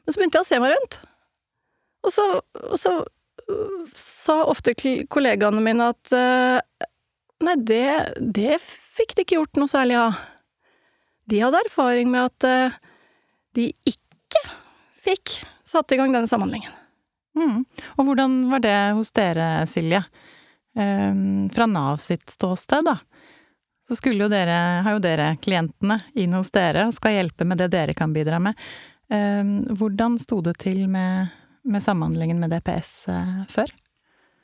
Men 0.04 0.14
så 0.14 0.20
begynte 0.20 0.40
jeg 0.40 0.46
å 0.46 0.48
se 0.48 0.60
meg 0.62 0.74
rundt. 0.74 0.98
Og 2.04 2.12
så, 2.12 2.24
og 2.66 2.76
så 2.80 2.94
øh, 3.00 3.84
sa 3.96 4.40
ofte 4.50 4.74
kollegaene 4.76 5.62
mine 5.64 5.88
at 5.94 6.16
øh, 6.18 6.88
nei, 7.46 7.56
det, 7.70 7.86
det 8.18 8.58
fikk 8.64 9.14
de 9.14 9.24
ikke 9.24 9.38
gjort 9.38 9.60
noe 9.60 9.70
særlig 9.70 10.00
av. 10.02 10.18
De 11.30 11.40
hadde 11.40 11.62
erfaring 11.64 12.10
med 12.12 12.26
at 12.26 12.48
øh, 12.50 12.78
de 13.56 13.70
ikke 13.88 14.44
fikk 15.04 15.38
satt 15.64 15.94
i 15.94 16.00
gang 16.00 16.12
denne 16.12 16.28
samhandlingen. 16.28 16.74
Mm. 17.34 17.64
Og 17.96 18.06
hvordan 18.06 18.36
var 18.50 18.62
det 18.62 18.76
hos 18.98 19.10
dere, 19.16 19.64
Silje? 19.70 20.04
Ehm, 20.78 21.50
fra 21.54 21.66
Nav 21.66 21.96
sitt 22.02 22.30
ståsted, 22.30 22.86
da, 22.86 22.98
så 23.88 23.96
skulle 23.98 24.24
jo 24.24 24.32
dere, 24.32 24.82
har 24.84 24.96
jo 24.96 25.02
dere 25.04 25.34
klientene 25.44 25.98
inn 26.16 26.34
hos 26.36 26.50
dere 26.54 26.88
og 26.88 26.96
skal 26.96 27.18
hjelpe 27.18 27.46
med 27.48 27.60
det 27.60 27.70
dere 27.74 27.96
kan 27.96 28.14
bidra 28.14 28.40
med. 28.42 28.58
Ehm, 29.12 29.64
hvordan 29.76 30.16
sto 30.22 30.40
det 30.44 30.56
til 30.62 30.86
med, 30.88 31.32
med 31.68 31.84
samhandlingen 31.84 32.40
med 32.40 32.54
DPS 32.54 32.94
eh, 33.12 33.42
før? 33.52 33.72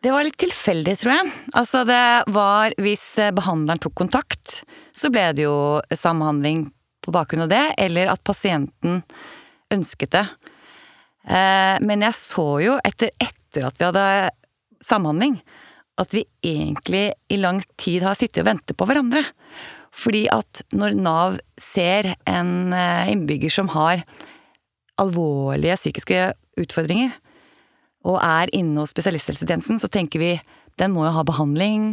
Det 0.01 0.13
var 0.13 0.25
litt 0.25 0.39
tilfeldig, 0.41 0.97
tror 0.97 1.13
jeg. 1.13 1.33
Altså 1.61 1.83
det 1.85 2.05
var 2.33 2.73
Hvis 2.81 3.03
behandleren 3.37 3.81
tok 3.85 3.99
kontakt, 4.01 4.63
så 4.97 5.11
ble 5.13 5.27
det 5.37 5.45
jo 5.45 5.81
samhandling 5.93 6.71
på 7.05 7.13
bakgrunn 7.13 7.45
av 7.45 7.53
det, 7.53 7.65
eller 7.81 8.13
at 8.13 8.23
pasienten 8.25 9.03
ønsket 9.73 10.13
det. 10.17 10.27
Eh, 11.29 11.77
men 11.85 12.05
jeg 12.05 12.17
så 12.17 12.47
jo 12.65 12.77
etter, 12.85 13.13
etter 13.21 13.69
at 13.69 13.81
vi 13.81 13.89
hadde 13.89 14.07
samhandling, 14.85 15.37
at 16.01 16.15
vi 16.15 16.25
egentlig 16.47 17.11
i 17.33 17.39
lang 17.41 17.61
tid 17.81 18.05
har 18.07 18.19
sittet 18.19 18.45
og 18.45 18.51
ventet 18.53 18.79
på 18.79 18.87
hverandre. 18.89 19.23
Fordi 19.91 20.27
at 20.33 20.63
når 20.73 20.95
Nav 20.97 21.41
ser 21.61 22.13
en 22.31 22.73
eh, 22.77 23.11
innbygger 23.11 23.53
som 23.53 23.73
har 23.75 24.05
alvorlige 25.01 25.79
psykiske 25.81 26.31
utfordringer, 26.61 27.13
og 28.09 28.17
er 28.25 28.53
inne 28.57 28.81
hos 28.81 28.95
spesialisthelsetjenesten, 28.95 29.81
så 29.81 29.91
tenker 29.93 30.23
vi 30.23 30.33
den 30.81 30.95
må 30.95 31.05
jo 31.05 31.13
ha 31.13 31.25
behandling, 31.27 31.93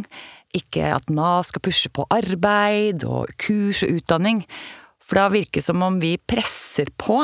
ikke 0.56 0.94
at 0.94 1.10
Nav 1.12 1.42
skal 1.44 1.62
pushe 1.64 1.90
på 1.92 2.06
arbeid 2.14 3.04
og 3.04 3.34
kurs 3.40 3.82
og 3.84 3.98
utdanning. 3.98 4.40
For 5.04 5.20
da 5.20 5.28
virker 5.32 5.60
det 5.60 5.66
som 5.66 5.84
om 5.84 5.98
vi 6.00 6.16
presser 6.16 6.88
på, 6.96 7.20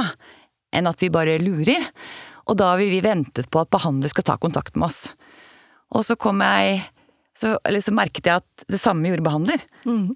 enn 0.74 0.90
at 0.90 1.00
vi 1.00 1.12
bare 1.12 1.38
lurer. 1.40 1.88
Og 2.44 2.58
da 2.60 2.74
vil 2.76 2.90
vi 2.92 3.04
ventet 3.04 3.48
på 3.48 3.62
at 3.62 3.72
behandler 3.72 4.12
skal 4.12 4.26
ta 4.28 4.36
kontakt 4.40 4.76
med 4.76 4.90
oss. 4.90 5.06
Og 5.94 6.04
så 6.06 6.16
kom 6.20 6.42
jeg 6.42 6.82
Så 7.38 7.56
liksom 7.70 7.96
merket 7.98 8.28
jeg 8.28 8.42
at 8.42 8.64
det 8.70 8.78
samme 8.78 9.08
gjorde 9.10 9.24
behandler. 9.26 9.62
Mm. 9.82 10.12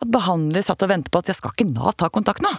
At 0.00 0.08
behandler 0.08 0.64
satt 0.64 0.80
og 0.82 0.88
ventet 0.88 1.12
på 1.12 1.20
at 1.20 1.28
jeg 1.28 1.36
skal 1.36 1.52
ikke 1.52 1.66
Nav 1.74 1.92
ta 2.00 2.08
kontakt 2.12 2.40
nå? 2.44 2.50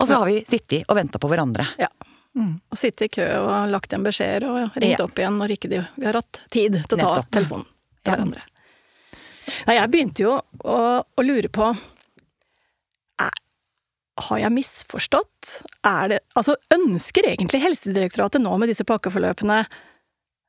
Og 0.00 0.08
så 0.08 0.16
ja. 0.16 0.22
har 0.22 0.30
vi 0.30 0.38
sittet 0.48 0.88
og 0.88 0.96
venta 0.96 1.20
på 1.20 1.28
hverandre. 1.28 1.66
Ja. 1.78 1.90
Mm. 2.32 2.54
Og 2.72 2.80
sittet 2.80 3.10
i 3.10 3.12
kø 3.18 3.26
og 3.42 3.68
lagt 3.68 3.92
igjen 3.92 4.06
beskjeder 4.06 4.48
og 4.48 4.78
ringt 4.80 4.96
ja. 4.96 5.04
opp 5.04 5.20
igjen 5.20 5.36
når 5.36 5.52
ikke 5.58 5.68
de, 5.68 5.82
vi 6.00 6.08
har 6.08 6.16
hatt 6.16 6.40
tid 6.48 6.78
til 6.78 6.96
å 6.96 7.02
ta 7.02 7.10
Nettopp. 7.10 7.28
telefonen 7.36 7.68
til 7.68 8.08
ja. 8.08 8.14
hverandre. 8.14 8.46
Nei, 9.68 9.76
jeg 9.76 9.92
begynte 9.92 10.24
jo 10.24 10.32
å, 10.40 10.78
å 11.04 11.26
lure 11.26 11.52
på 11.52 11.68
har 14.28 14.42
jeg 14.42 14.52
misforstått? 14.52 15.52
Er 15.88 16.12
det 16.12 16.18
Altså, 16.36 16.56
ønsker 16.74 17.26
egentlig 17.30 17.62
Helsedirektoratet 17.62 18.42
nå 18.42 18.52
med 18.60 18.70
disse 18.70 18.84
pakkeforløpene 18.88 19.62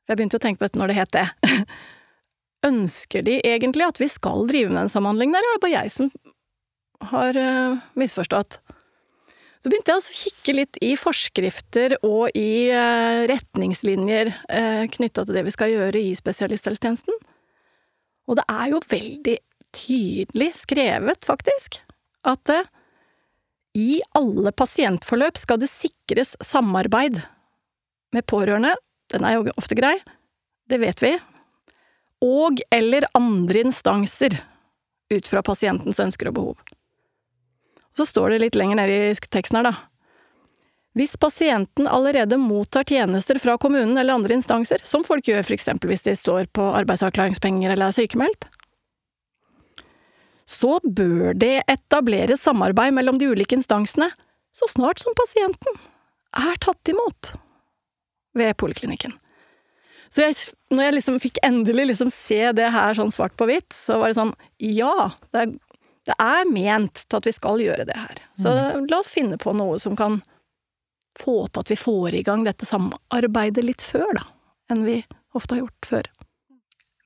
jeg 0.08 0.18
begynte 0.18 0.38
å 0.38 0.42
tenke 0.42 0.60
på 0.60 0.68
dette 0.68 0.80
når 0.80 0.92
det 0.92 0.98
het 0.98 1.16
det. 1.16 1.26
Ønsker 2.70 3.24
de 3.24 3.38
egentlig 3.44 3.86
at 3.86 4.00
vi 4.00 4.08
skal 4.12 4.46
drive 4.48 4.72
med 4.72 4.82
den 4.82 4.92
samhandlingen, 4.92 5.36
eller 5.36 5.52
er 5.52 5.58
det 5.58 5.64
bare 5.64 5.84
jeg 5.84 5.94
som 5.94 6.10
har 7.10 7.36
uh, 7.36 7.84
misforstått? 8.00 8.58
Så 9.64 9.70
begynte 9.72 9.94
jeg 9.94 10.02
å 10.02 10.16
kikke 10.20 10.54
litt 10.58 10.78
i 10.84 10.92
forskrifter 11.00 11.96
og 12.04 12.36
i 12.36 12.68
uh, 12.68 13.24
retningslinjer 13.30 14.28
uh, 14.28 14.56
eh, 14.58 14.84
knytta 14.92 15.24
til 15.24 15.38
det 15.38 15.46
vi 15.46 15.54
skal 15.54 15.72
gjøre 15.72 16.02
i 16.04 16.12
spesialisthelsetjenesten. 16.18 17.16
Og 18.28 18.36
det 18.36 18.44
er 18.52 18.74
jo 18.74 18.82
veldig 18.92 19.38
tydelig 19.74 20.50
skrevet, 20.60 21.24
faktisk, 21.24 21.80
at 22.28 22.52
uh, 22.52 22.68
i 23.74 24.02
alle 24.20 24.52
pasientforløp 24.52 25.40
skal 25.40 25.62
det 25.64 25.72
sikres 25.72 26.36
samarbeid 26.44 27.22
med 28.14 28.28
pårørende 28.28 28.76
den 29.14 29.26
er 29.26 29.38
jo 29.38 29.54
ofte 29.56 29.78
grei, 29.78 29.94
det 30.70 30.80
vet 30.82 31.02
vi, 31.04 31.14
og 32.24 32.60
eller 32.72 33.06
andre 33.14 33.64
instanser 33.66 34.36
ut 35.12 35.28
fra 35.28 35.42
pasientens 35.44 36.00
ønsker 36.00 36.30
og 36.30 36.38
behov. 36.38 36.62
Så 37.94 38.06
står 38.08 38.34
det 38.34 38.42
litt 38.42 38.56
lenger 38.58 38.80
nede 38.80 38.94
i 39.12 39.14
teksten 39.14 39.60
her, 39.60 39.70
da. 39.70 39.74
Hvis 40.94 41.16
pasienten 41.18 41.88
allerede 41.90 42.38
mottar 42.38 42.86
tjenester 42.86 43.38
fra 43.42 43.56
kommunen 43.58 43.98
eller 43.98 44.14
andre 44.14 44.36
instanser, 44.38 44.82
som 44.86 45.02
folk 45.06 45.26
gjør 45.26 45.50
eksempel 45.54 45.90
hvis 45.90 46.06
de 46.06 46.14
står 46.18 46.46
på 46.54 46.68
arbeidsavklaringspenger 46.82 47.74
eller 47.74 47.90
er 47.90 47.96
sykemeldt, 47.96 48.46
så 50.46 50.76
bør 50.84 51.32
det 51.34 51.64
etableres 51.72 52.44
samarbeid 52.44 52.94
mellom 52.94 53.18
de 53.18 53.30
ulike 53.32 53.56
instansene 53.56 54.10
så 54.54 54.68
snart 54.70 55.00
som 55.02 55.16
pasienten 55.18 55.80
er 56.36 56.58
tatt 56.62 56.92
imot 56.92 57.32
ved 58.34 58.56
poliklinikken. 58.60 59.14
Så 60.14 60.22
jeg, 60.22 60.36
når 60.70 60.86
jeg 60.86 60.94
liksom 60.98 61.16
fikk 61.22 61.40
endelig 61.42 61.88
liksom 61.90 62.10
se 62.14 62.52
det 62.54 62.68
her 62.70 62.94
sånn 62.94 63.10
svart 63.14 63.34
på 63.38 63.48
hvitt, 63.50 63.72
så 63.74 63.98
var 63.98 64.12
det 64.12 64.18
sånn 64.20 64.34
ja, 64.62 65.10
det 65.34 65.40
er, 65.42 65.54
det 66.06 66.16
er 66.22 66.50
ment 66.50 67.02
til 67.08 67.18
at 67.18 67.26
vi 67.26 67.34
skal 67.34 67.62
gjøre 67.62 67.86
det 67.88 67.96
her. 67.98 68.20
Så 68.38 68.52
mm. 68.52 68.86
la 68.92 69.00
oss 69.00 69.10
finne 69.10 69.40
på 69.42 69.54
noe 69.56 69.80
som 69.82 69.96
kan 69.98 70.20
få 71.18 71.46
til 71.48 71.64
at 71.64 71.72
vi 71.72 71.78
får 71.78 72.14
i 72.14 72.22
gang 72.26 72.44
dette 72.46 72.66
samarbeidet 72.68 73.64
litt 73.66 73.82
før, 73.82 74.06
da, 74.18 74.28
enn 74.70 74.84
vi 74.86 75.00
ofte 75.34 75.56
har 75.56 75.64
gjort 75.64 75.90
før. 75.90 76.10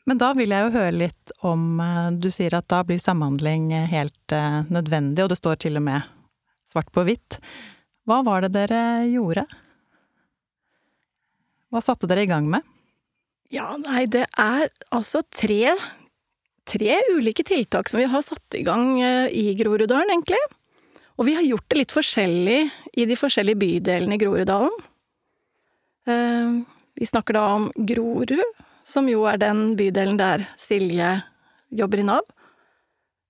Men 0.08 0.20
da 0.20 0.30
vil 0.36 0.52
jeg 0.52 0.64
jo 0.64 0.72
høre 0.72 0.92
litt 0.96 1.32
om 1.44 1.80
eh, 1.84 2.06
Du 2.16 2.30
sier 2.32 2.54
at 2.56 2.64
da 2.72 2.78
blir 2.88 3.00
samhandling 3.00 3.74
helt 3.92 4.32
eh, 4.32 4.62
nødvendig, 4.72 5.24
og 5.24 5.32
det 5.32 5.40
står 5.40 5.58
til 5.64 5.80
og 5.80 5.84
med 5.84 6.06
svart 6.68 6.88
på 6.92 7.04
hvitt. 7.08 7.36
Hva 8.08 8.22
var 8.24 8.44
det 8.44 8.54
dere 8.56 8.80
gjorde? 9.08 9.44
Hva 11.68 11.82
satte 11.84 12.08
dere 12.08 12.24
i 12.24 12.30
gang 12.30 12.48
med? 12.50 12.64
Ja, 13.52 13.74
nei, 13.80 14.04
det 14.08 14.26
er 14.36 14.68
altså 14.92 15.22
tre, 15.24 15.72
tre 16.68 16.98
ulike 17.14 17.44
tiltak 17.48 17.88
som 17.88 18.00
vi 18.00 18.08
har 18.08 18.24
satt 18.24 18.56
i 18.56 18.64
gang 18.64 19.00
eh, 19.00 19.28
i 19.32 19.54
Groruddalen, 19.56 20.12
egentlig. 20.12 20.40
Og 21.18 21.26
vi 21.28 21.34
har 21.36 21.46
gjort 21.46 21.66
det 21.68 21.80
litt 21.80 21.94
forskjellig 21.94 22.58
i 22.92 23.06
de 23.08 23.16
forskjellige 23.18 23.60
bydelene 23.60 24.16
i 24.16 24.20
Groruddalen. 24.20 24.74
Eh, 26.08 26.58
vi 27.00 27.08
snakker 27.08 27.36
da 27.36 27.44
om 27.56 27.68
Grorud, 27.76 28.36
som 28.84 29.08
jo 29.10 29.24
er 29.28 29.40
den 29.40 29.72
bydelen 29.78 30.20
der 30.20 30.44
Silje 30.60 31.18
jobber 31.68 32.00
i 32.00 32.08
Nav. 32.08 32.28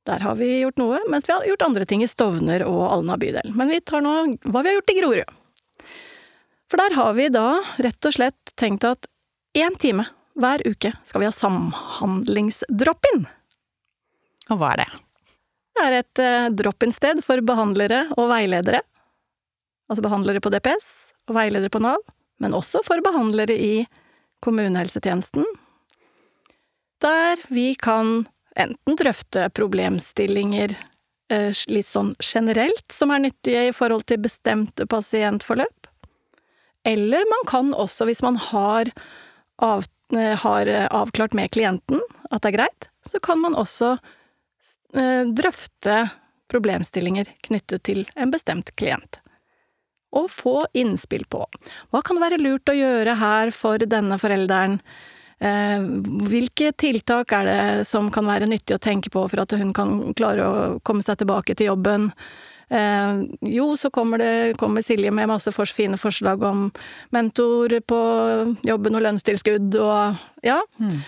Der 0.09 0.23
har 0.25 0.39
vi 0.39 0.63
gjort 0.63 0.79
noe, 0.81 1.03
mens 1.11 1.27
vi 1.29 1.35
har 1.35 1.47
gjort 1.47 1.67
andre 1.67 1.87
ting 1.87 2.03
i 2.03 2.09
Stovner 2.09 2.65
og 2.65 2.87
Alna 2.87 3.19
bydel. 3.21 3.51
Men 3.55 3.71
vi 3.71 3.83
tar 3.85 4.03
nå 4.05 4.15
hva 4.47 4.63
vi 4.63 4.71
har 4.71 4.79
gjort 4.79 4.95
i 4.95 4.99
Grorud. 5.03 5.38
For 6.69 6.77
der 6.81 6.95
har 6.99 7.15
vi 7.17 7.29
da 7.33 7.63
rett 7.81 8.09
og 8.09 8.15
slett 8.15 8.53
tenkt 8.61 8.85
at 8.85 9.09
én 9.57 9.77
time 9.81 10.05
hver 10.39 10.63
uke 10.69 10.93
skal 11.05 11.23
vi 11.23 11.29
ha 11.29 11.35
samhandlingsdrop-in. 11.35 13.25
Og 14.53 14.61
hva 14.61 14.75
er 14.75 14.83
det? 14.83 14.89
Det 15.79 15.87
er 15.87 15.97
et 16.01 16.23
uh, 16.23 16.49
drop-in-sted 16.59 17.23
for 17.25 17.43
behandlere 17.47 18.05
og 18.19 18.29
veiledere. 18.33 18.83
Altså 19.89 20.05
behandlere 20.05 20.43
på 20.45 20.53
DPS 20.53 20.89
og 21.29 21.37
veiledere 21.39 21.73
på 21.73 21.81
Nav, 21.83 22.03
men 22.43 22.57
også 22.57 22.83
for 22.87 23.01
behandlere 23.05 23.55
i 23.55 23.87
kommunehelsetjenesten. 24.45 25.47
Der 27.03 27.41
vi 27.55 27.73
kan 27.79 28.27
enten 28.59 28.99
drøfte 28.99 29.49
problemstillinger 29.55 30.75
uh, 30.77 31.53
litt 31.71 31.89
sånn 31.89 32.15
generelt 32.23 32.93
som 32.93 33.15
er 33.15 33.25
nyttige 33.25 33.69
i 33.71 33.75
forhold 33.75 34.05
til 34.11 34.21
bestemte 34.27 34.87
pasientforløp, 34.91 35.88
eller 36.89 37.25
man 37.29 37.45
kan 37.47 37.75
også, 37.75 38.07
hvis 38.09 38.23
man 38.25 38.39
har, 38.41 38.89
av, 39.61 39.85
eh, 40.17 40.37
har 40.41 40.67
eh, 40.67 40.87
avklart 40.87 41.37
med 41.37 41.51
klienten 41.53 42.01
at 42.31 42.43
det 42.43 42.53
er 42.53 42.57
greit, 42.57 42.89
så 43.05 43.21
kan 43.21 43.43
man 43.43 43.57
også 43.59 43.99
eh, 44.97 45.29
drøfte 45.29 46.01
problemstillinger 46.49 47.29
knyttet 47.45 47.85
til 47.91 48.07
en 48.17 48.33
bestemt 48.33 48.73
klient. 48.81 49.21
Og 50.17 50.31
få 50.33 50.63
innspill 50.73 51.27
på 51.29 51.45
hva 51.93 52.01
kan 52.01 52.17
det 52.17 52.25
være 52.25 52.41
lurt 52.41 52.73
å 52.73 52.79
gjøre 52.79 53.19
her 53.21 53.53
for 53.53 53.85
denne 53.85 54.17
forelderen, 54.21 54.81
hvilke 55.39 56.73
tiltak 56.75 57.31
er 57.37 57.45
det 57.47 57.85
som 57.87 58.09
kan 58.11 58.27
være 58.27 58.49
nyttig 58.51 58.75
å 58.75 58.81
tenke 58.83 59.13
på 59.15 59.21
for 59.31 59.45
at 59.45 59.53
hun 59.61 59.69
kan 59.77 59.93
klare 60.19 60.47
å 60.49 60.55
komme 60.83 61.05
seg 61.07 61.21
tilbake 61.21 61.55
til 61.55 61.69
jobben, 61.69 62.09
jo, 62.69 63.67
så 63.81 63.89
kommer, 63.89 64.21
det, 64.21 64.59
kommer 64.61 64.85
Silje 64.85 65.09
med 65.15 65.31
masse 65.31 65.49
for, 65.55 65.65
fine 65.73 65.97
forslag 65.97 66.43
om 66.45 66.67
mentor 67.17 67.73
på 67.89 68.01
jobben 68.69 68.99
og 68.99 69.07
lønnstilskudd 69.07 69.79
og 69.81 70.21
ja. 70.45 70.59
Mm. 70.77 70.99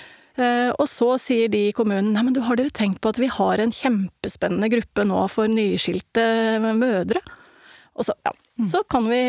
Eh, 0.41 0.71
og 0.79 0.87
så 0.89 1.17
sier 1.21 1.51
de 1.53 1.67
i 1.69 1.75
kommunen 1.77 2.13
nei, 2.15 2.23
men 2.27 2.37
du 2.37 2.43
har 2.47 2.59
dere 2.59 2.73
tenkt 2.75 3.01
på 3.03 3.13
at 3.13 3.21
vi 3.21 3.29
har 3.33 3.61
en 3.61 3.75
kjempespennende 3.75 4.71
gruppe 4.73 5.05
nå 5.09 5.25
for 5.33 5.51
nyskilte 5.51 6.25
mødre? 6.79 7.23
Og 7.99 8.07
så, 8.09 8.15
ja, 8.25 8.33
så 8.71 8.83
kan 8.89 9.09
vi 9.11 9.23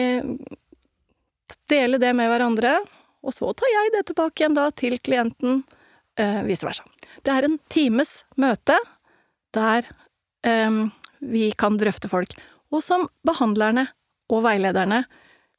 dele 1.72 2.00
det 2.02 2.14
med 2.16 2.30
hverandre, 2.32 2.78
og 3.26 3.36
så 3.36 3.50
tar 3.58 3.72
jeg 3.72 3.94
det 3.96 4.06
tilbake 4.12 4.44
igjen 4.44 4.58
da 4.58 4.70
til 4.76 4.98
klienten, 5.04 5.64
eh, 6.20 6.42
vice 6.48 6.68
versa. 6.68 6.86
Det 7.26 7.34
er 7.34 7.48
en 7.48 7.60
times 7.74 8.22
møte 8.40 8.78
der 9.58 9.90
eh, 10.48 10.86
vi 11.22 11.51
kan 11.58 11.78
drøfte 11.80 12.10
folk, 12.12 12.36
og 12.72 12.84
som 12.84 13.08
behandlerne 13.28 13.88
og 14.32 14.46
veilederne 14.46 15.04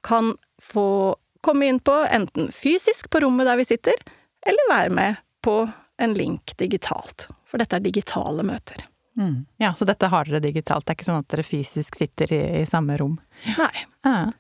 kan 0.03 0.35
få 0.63 1.17
komme 1.43 1.69
inn 1.69 1.81
på, 1.83 1.95
enten 2.11 2.51
fysisk 2.55 3.11
på 3.11 3.23
rommet 3.25 3.49
der 3.49 3.59
vi 3.61 3.67
sitter, 3.69 3.99
eller 4.47 4.71
være 4.71 4.95
med 4.95 5.21
på 5.43 5.57
en 6.03 6.15
link 6.15 6.55
digitalt. 6.59 7.29
For 7.47 7.63
dette 7.63 7.79
er 7.79 7.85
digitale 7.85 8.45
møter. 8.47 8.87
Mm. 9.19 9.45
Ja, 9.61 9.75
så 9.75 9.85
dette 9.85 10.09
har 10.09 10.25
dere 10.25 10.41
digitalt, 10.41 10.87
det 10.87 10.95
er 10.95 10.99
ikke 10.99 11.11
sånn 11.11 11.21
at 11.21 11.35
dere 11.35 11.45
fysisk 11.47 11.99
sitter 11.99 12.33
i, 12.33 12.41
i 12.63 12.65
samme 12.69 12.97
rom? 13.01 13.19
Nei. 13.59 13.75
Ja. 14.07 14.33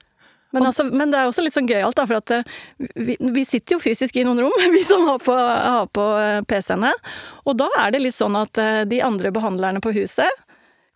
Men, 0.52 0.66
altså, 0.68 0.84
men, 0.84 1.12
det 1.12 1.18
er 1.18 1.30
også 1.30 1.44
litt 1.44 1.56
sånn 1.56 1.68
gøyalt, 1.68 1.96
da, 1.96 2.04
for 2.08 2.20
at 2.20 2.32
eh, 2.36 2.56
vi, 2.96 3.16
vi, 3.16 3.44
sitter 3.48 3.76
jo 3.76 3.82
fysisk 3.82 4.18
i 4.20 4.24
noen 4.26 4.42
rom, 4.44 4.56
vi 4.76 4.82
som 4.84 5.06
har 5.08 5.20
på, 5.22 5.36
har 5.36 5.88
på 5.96 6.06
eh, 6.20 6.40
PC-ene. 6.48 6.92
Og 7.48 7.56
da 7.60 7.68
er 7.80 7.94
det 7.94 8.02
litt 8.04 8.16
sånn 8.16 8.36
at 8.38 8.60
eh, 8.60 8.82
de 8.88 9.00
andre 9.04 9.32
behandlerne 9.34 9.80
på 9.84 9.94
huset 9.96 10.28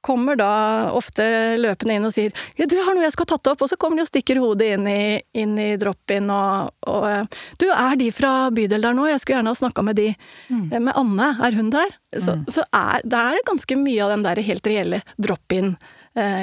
kommer 0.05 0.37
da 0.39 0.51
ofte 0.95 1.25
løpende 1.59 1.97
inn 1.99 2.07
og 2.07 2.15
sier 2.15 2.31
ja, 2.57 2.67
'du, 2.67 2.77
jeg 2.77 2.85
har 2.87 2.95
noe 2.95 3.07
jeg 3.07 3.15
skal 3.17 3.27
ha 3.27 3.33
tatt 3.35 3.51
opp', 3.53 3.65
og 3.65 3.71
så 3.71 3.79
kommer 3.81 3.99
de 3.99 4.07
og 4.07 4.11
stikker 4.11 4.41
hodet 4.43 4.69
inn 4.77 4.87
i, 4.91 5.01
inn 5.35 5.57
i 5.59 5.69
drop-in 5.81 6.31
og, 6.31 6.71
og 6.87 7.37
'du, 7.59 7.67
er 7.73 7.99
de 7.99 8.11
fra 8.15 8.51
bydel 8.55 8.87
der 8.87 8.97
nå? 8.97 9.09
Jeg 9.11 9.23
skulle 9.23 9.41
gjerne 9.41 9.55
ha 9.55 9.61
snakka 9.63 9.83
med 9.87 9.99
de'. 9.99 10.15
Mm. 10.49 10.65
Med 10.79 10.95
Anne, 10.95 11.29
er 11.43 11.59
hun 11.59 11.71
der? 11.75 11.97
Så, 12.15 12.37
mm. 12.37 12.47
så 12.53 12.65
er, 12.71 13.03
det 13.05 13.19
er 13.19 13.47
ganske 13.49 13.79
mye 13.81 14.05
av 14.05 14.15
den 14.15 14.27
der 14.27 14.43
helt 14.47 14.67
reelle 14.67 15.03
drop-in 15.19 15.75
eh, 15.75 15.96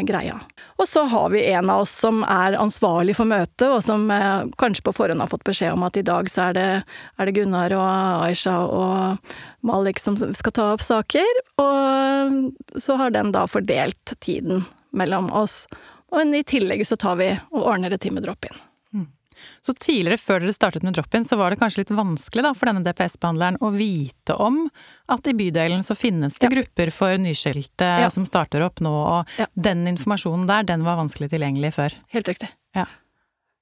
greia. 0.05 0.35
Og 0.77 0.87
så 0.89 1.03
har 1.09 1.29
vi 1.33 1.45
en 1.49 1.69
av 1.69 1.81
oss 1.81 1.93
som 2.03 2.23
er 2.29 2.57
ansvarlig 2.59 3.15
for 3.17 3.29
møtet, 3.29 3.65
og 3.69 3.79
som 3.85 4.05
eh, 4.11 4.45
kanskje 4.61 4.85
på 4.85 4.93
forhånd 4.93 5.23
har 5.23 5.31
fått 5.31 5.45
beskjed 5.47 5.73
om 5.73 5.85
at 5.87 5.97
i 5.97 6.05
dag 6.05 6.29
så 6.29 6.49
er 6.49 6.57
det, 6.57 6.67
er 7.17 7.29
det 7.29 7.35
Gunnar 7.37 7.73
og 7.77 8.27
Aisha 8.27 8.57
og 8.67 9.33
Malik 9.65 10.01
som 10.03 10.17
skal 10.19 10.55
ta 10.55 10.67
opp 10.75 10.83
saker, 10.85 11.41
og 11.63 12.77
så 12.81 12.99
har 12.99 13.15
den 13.15 13.33
da 13.33 13.47
fordelt 13.49 14.15
tiden 14.19 14.65
mellom 14.93 15.31
oss. 15.33 15.63
Og 16.13 16.35
i 16.35 16.43
tillegg 16.45 16.85
så 16.85 16.99
tar 16.99 17.17
vi 17.21 17.31
og 17.51 17.63
ordner 17.63 17.95
et 17.95 18.03
time 18.03 18.21
drop-in. 18.21 18.53
Så 19.63 19.71
tidligere, 19.79 20.19
før 20.19 20.41
dere 20.43 20.53
startet 20.55 20.83
med 20.83 20.95
drop-in, 20.97 21.23
så 21.23 21.37
var 21.39 21.53
det 21.53 21.61
kanskje 21.61 21.83
litt 21.83 21.93
vanskelig 21.95 22.43
da, 22.43 22.49
for 22.57 22.67
denne 22.67 22.83
DPS-behandleren 22.83 23.61
å 23.63 23.69
vite 23.71 24.35
om 24.35 24.65
at 25.13 25.29
i 25.31 25.33
bydelen 25.39 25.85
så 25.87 25.95
finnes 25.95 26.35
det 26.35 26.49
ja. 26.49 26.51
grupper 26.51 26.91
for 26.91 27.15
nyskilte 27.21 27.87
ja. 28.03 28.09
som 28.11 28.25
starter 28.27 28.65
opp 28.65 28.81
nå, 28.83 28.91
og 28.91 29.37
ja. 29.39 29.47
den 29.55 29.85
informasjonen 29.93 30.49
der, 30.49 30.67
den 30.67 30.83
var 30.83 30.99
vanskelig 30.99 31.31
tilgjengelig 31.31 31.71
før. 31.77 31.95
Helt 32.11 32.33
riktig. 32.33 32.51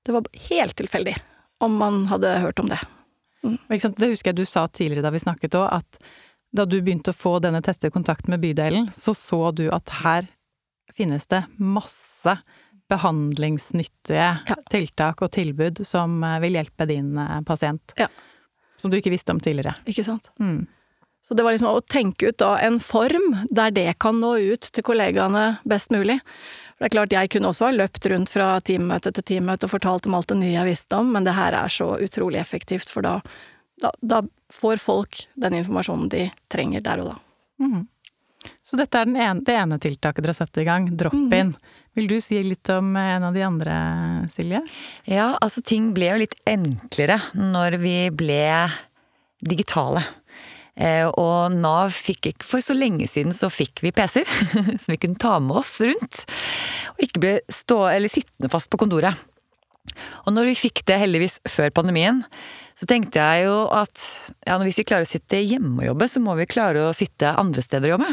Det 0.01 0.15
var 0.15 0.25
helt 0.49 0.75
tilfeldig 0.79 1.13
om 1.61 1.77
man 1.77 2.07
hadde 2.09 2.33
hørt 2.41 2.59
om 2.59 2.71
det. 2.71 2.79
Mm. 3.45 3.59
Det 3.69 4.09
husker 4.09 4.31
jeg 4.31 4.39
du 4.41 4.45
sa 4.49 4.65
tidligere 4.67 5.05
da 5.05 5.13
vi 5.13 5.21
snakket 5.21 5.57
òg, 5.59 5.67
at 5.69 6.01
da 6.51 6.65
du 6.65 6.79
begynte 6.81 7.13
å 7.13 7.17
få 7.17 7.37
denne 7.43 7.61
tette 7.61 7.91
kontakten 7.93 8.33
med 8.33 8.41
bydelen, 8.41 8.89
så 8.89 9.13
så 9.13 9.51
du 9.53 9.67
at 9.69 9.93
her 10.01 10.25
finnes 10.97 11.29
det 11.31 11.43
masse 11.61 12.33
behandlingsnyttige 12.91 14.27
ja. 14.47 14.59
tiltak 14.71 15.23
og 15.23 15.31
tilbud 15.33 15.81
som 15.87 16.21
eh, 16.27 16.37
vil 16.43 16.59
hjelpe 16.59 16.87
din 16.89 17.15
eh, 17.17 17.39
pasient. 17.47 17.95
Ja. 17.99 18.09
Som 18.81 18.91
du 18.91 18.99
ikke 18.99 19.13
visste 19.13 19.33
om 19.33 19.41
tidligere. 19.41 19.75
Ikke 19.89 20.05
sant. 20.05 20.31
Mm. 20.41 20.65
Så 21.21 21.37
det 21.37 21.43
var 21.45 21.53
liksom 21.53 21.69
å 21.69 21.83
tenke 21.85 22.31
ut 22.31 22.39
da 22.41 22.55
en 22.65 22.79
form 22.81 23.35
der 23.53 23.71
det 23.71 23.93
kan 24.01 24.17
nå 24.19 24.33
ut 24.41 24.71
til 24.73 24.83
kollegaene 24.83 25.61
best 25.69 25.93
mulig. 25.93 26.17
For 26.73 26.83
det 26.83 26.89
er 26.89 26.95
klart, 26.95 27.13
jeg 27.13 27.31
kunne 27.35 27.51
også 27.51 27.67
ha 27.67 27.75
løpt 27.75 28.07
rundt 28.09 28.33
fra 28.33 28.55
teammøte 28.65 29.13
til 29.13 29.27
teammøte 29.29 29.67
og 29.67 29.75
fortalt 29.75 30.09
om 30.09 30.17
alt 30.17 30.31
det 30.33 30.39
nye 30.41 30.55
jeg 30.55 30.69
visste 30.71 30.97
om, 30.97 31.11
men 31.13 31.27
det 31.27 31.37
her 31.37 31.53
er 31.53 31.69
så 31.69 31.91
utrolig 32.01 32.41
effektivt, 32.41 32.89
for 32.89 33.05
da, 33.05 33.19
da, 33.83 33.93
da 34.01 34.23
får 34.51 34.81
folk 34.81 35.21
den 35.45 35.59
informasjonen 35.61 36.09
de 36.09 36.25
trenger 36.49 36.81
der 36.87 37.03
og 37.03 37.11
da. 37.11 37.17
Mm. 37.61 37.83
Så 38.65 38.81
dette 38.81 38.97
er 38.97 39.13
ene, 39.13 39.43
det 39.45 39.53
ene 39.53 39.77
tiltaket 39.81 40.25
dere 40.25 40.33
har 40.33 40.41
satt 40.41 40.57
i 40.57 40.65
gang, 40.65 40.89
drop-in. 40.97 41.53
Mm. 41.53 41.77
Vil 41.97 42.07
du 42.07 42.17
si 42.23 42.39
litt 42.45 42.69
om 42.71 42.93
en 42.95 43.25
av 43.27 43.35
de 43.35 43.43
andre, 43.43 43.75
Silje? 44.31 44.61
Ja, 45.11 45.33
altså 45.43 45.63
ting 45.65 45.89
ble 45.95 46.07
jo 46.13 46.21
litt 46.21 46.37
enklere 46.47 47.17
når 47.35 47.75
vi 47.81 47.95
ble 48.15 48.45
digitale. 49.43 50.05
Eh, 50.79 51.03
og 51.19 51.51
Nav 51.51 51.91
fikk 51.91 52.29
ikke 52.29 52.47
For 52.47 52.63
så 52.63 52.73
lenge 52.73 53.03
siden 53.11 53.35
så 53.35 53.49
fikk 53.51 53.81
vi 53.83 53.91
PC-er 53.91 54.29
som 54.81 54.93
vi 54.93 54.99
kunne 55.01 55.19
ta 55.19 55.35
med 55.43 55.59
oss 55.59 55.75
rundt. 55.83 56.23
Og 56.95 57.03
ikke 57.07 57.23
ble 57.25 57.33
stå, 57.51 57.83
eller 57.91 58.13
sittende 58.13 58.51
fast 58.53 58.71
på 58.71 58.79
kontoret. 58.79 59.27
Og 60.23 60.31
når 60.31 60.51
vi 60.51 60.59
fikk 60.61 60.85
det 60.87 60.99
heldigvis 61.01 61.39
før 61.49 61.73
pandemien, 61.75 62.21
så 62.77 62.87
tenkte 62.87 63.19
jeg 63.19 63.47
jo 63.49 63.55
at 63.75 64.03
ja, 64.47 64.55
hvis 64.61 64.79
vi 64.79 64.87
klarer 64.87 65.09
å 65.09 65.11
sitte 65.11 65.41
hjemme 65.41 65.81
og 65.81 65.89
jobbe, 65.91 66.07
så 66.07 66.21
må 66.23 66.37
vi 66.39 66.49
klare 66.49 66.85
å 66.87 66.95
sitte 66.95 67.33
andre 67.35 67.65
steder 67.65 67.89
og 67.89 67.97
jobbe. 67.97 68.11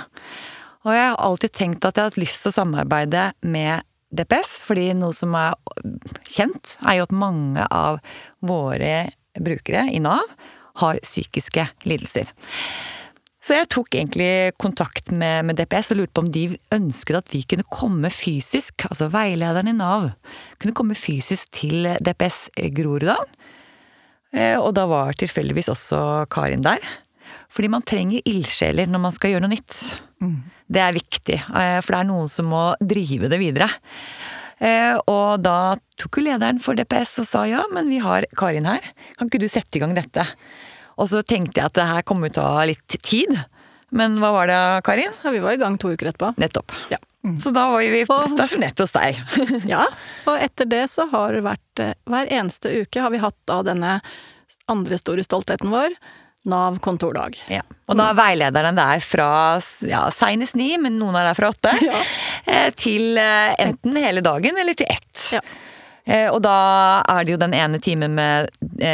Og 0.88 0.96
jeg 0.96 1.04
har 1.04 1.20
alltid 1.20 1.52
tenkt 1.52 1.84
at 1.84 1.98
jeg 1.98 2.06
har 2.06 2.12
hatt 2.14 2.20
lyst 2.20 2.40
til 2.40 2.48
å 2.48 2.56
samarbeide 2.56 3.24
med 3.44 3.84
DPS, 4.08 4.62
fordi 4.64 4.86
noe 4.96 5.12
som 5.12 5.34
er 5.36 5.56
kjent, 6.24 6.78
er 6.80 6.96
jo 6.96 7.08
at 7.08 7.12
mange 7.12 7.66
av 7.68 7.98
våre 8.40 9.10
brukere 9.36 9.84
i 9.92 10.00
Nav 10.00 10.24
har 10.80 11.00
psykiske 11.04 11.66
lidelser. 11.84 12.30
Så 13.38 13.54
jeg 13.54 13.68
tok 13.70 13.94
egentlig 13.94 14.56
kontakt 14.58 15.12
med, 15.12 15.46
med, 15.46 15.58
DPS 15.60 15.92
og 15.92 16.00
lurte 16.00 16.16
på 16.16 16.24
om 16.24 16.30
de 16.32 16.46
ønsket 16.74 17.20
at 17.20 17.34
vi 17.34 17.44
kunne 17.46 17.68
komme 17.70 18.10
fysisk, 18.10 18.88
altså 18.88 19.10
veilederen 19.12 19.70
i 19.70 19.76
Nav, 19.76 20.08
kunne 20.58 20.76
komme 20.76 20.96
fysisk 20.98 21.52
til 21.60 21.86
DPS 22.02 22.48
Groruddalen. 22.74 23.36
Eh, 24.34 24.56
og 24.60 24.74
da 24.76 24.84
var 24.90 25.16
tilfeldigvis 25.16 25.70
også 25.72 26.00
Karin 26.32 26.64
der. 26.64 26.82
Fordi 27.54 27.70
man 27.72 27.84
trenger 27.86 28.24
ildsjeler 28.28 28.90
når 28.90 29.02
man 29.06 29.14
skal 29.16 29.32
gjøre 29.32 29.46
noe 29.46 29.54
nytt. 29.54 29.76
Mm. 30.22 30.36
Det 30.68 30.82
er 30.84 30.96
viktig, 30.96 31.38
eh, 31.38 31.78
for 31.80 31.94
det 31.94 32.00
er 32.00 32.10
noen 32.10 32.28
som 32.30 32.50
må 32.52 32.64
drive 32.80 33.30
det 33.32 33.40
videre. 33.40 33.70
Eh, 34.58 34.96
og 35.06 35.38
da 35.44 35.76
tok 35.98 36.18
jo 36.18 36.24
lederen 36.26 36.58
for 36.62 36.78
DPS 36.78 37.20
og 37.22 37.28
sa 37.28 37.44
ja, 37.46 37.62
men 37.72 37.90
vi 37.90 38.00
har 38.02 38.26
Karin 38.38 38.66
her, 38.66 38.82
kan 39.18 39.30
ikke 39.30 39.40
du 39.42 39.46
sette 39.50 39.78
i 39.78 39.82
gang 39.82 39.94
dette? 39.96 40.24
Og 40.98 41.06
så 41.12 41.22
tenkte 41.22 41.60
jeg 41.60 41.70
at 41.70 41.78
det 41.78 41.86
her 41.86 42.02
til 42.02 42.42
å 42.42 42.48
ha 42.56 42.64
litt 42.66 42.98
tid. 43.06 43.36
Men 43.94 44.18
hva 44.20 44.32
var 44.34 44.50
det, 44.50 44.62
Karin? 44.84 45.14
Ja, 45.22 45.30
Vi 45.30 45.38
var 45.38 45.54
i 45.54 45.60
gang 45.60 45.78
to 45.78 45.92
uker 45.94 46.10
etterpå. 46.10 46.34
Nettopp. 46.36 46.74
Ja. 46.90 46.98
Mm. 47.24 47.38
Så 47.38 47.50
da 47.54 47.68
var 47.70 47.82
vi 47.82 48.04
stasjonert 48.04 48.78
hos 48.78 48.94
deg. 48.94 49.18
ja, 49.72 49.84
og 50.26 50.42
etter 50.42 50.68
det 50.70 50.84
så 50.90 51.08
har 51.10 51.34
det 51.34 51.42
vært 51.46 51.82
eh, 51.82 51.94
Hver 52.08 52.30
eneste 52.30 52.72
uke 52.82 53.02
har 53.02 53.14
vi 53.14 53.22
hatt 53.22 53.38
da 53.50 53.62
denne 53.66 53.98
andre 54.70 54.98
store 55.00 55.24
stoltheten 55.24 55.72
vår, 55.72 55.94
Nav 56.46 56.78
kontordag. 56.78 57.36
Ja. 57.50 57.64
Og 57.88 57.96
da 57.98 58.10
er 58.12 58.18
veilederne 58.18 58.72
der 58.76 59.02
fra 59.02 59.30
ja, 59.88 60.04
seinest 60.14 60.56
ni, 60.58 60.70
men 60.80 60.98
noen 61.00 61.16
er 61.18 61.30
der 61.30 61.38
fra 61.38 61.50
åtte, 61.52 61.72
ja. 61.88 62.02
Eh, 62.46 62.68
til 62.78 63.18
eh, 63.18 63.56
enten 63.64 63.98
hele 63.98 64.22
dagen 64.24 64.60
eller 64.60 64.78
til 64.78 64.90
ett. 64.92 65.24
Ja. 65.34 65.42
Eh, 66.08 66.28
og 66.30 66.40
da 66.46 66.58
er 67.02 67.26
det 67.26 67.34
jo 67.34 67.42
den 67.42 67.56
ene 67.56 67.80
timen 67.82 68.14
med 68.16 68.52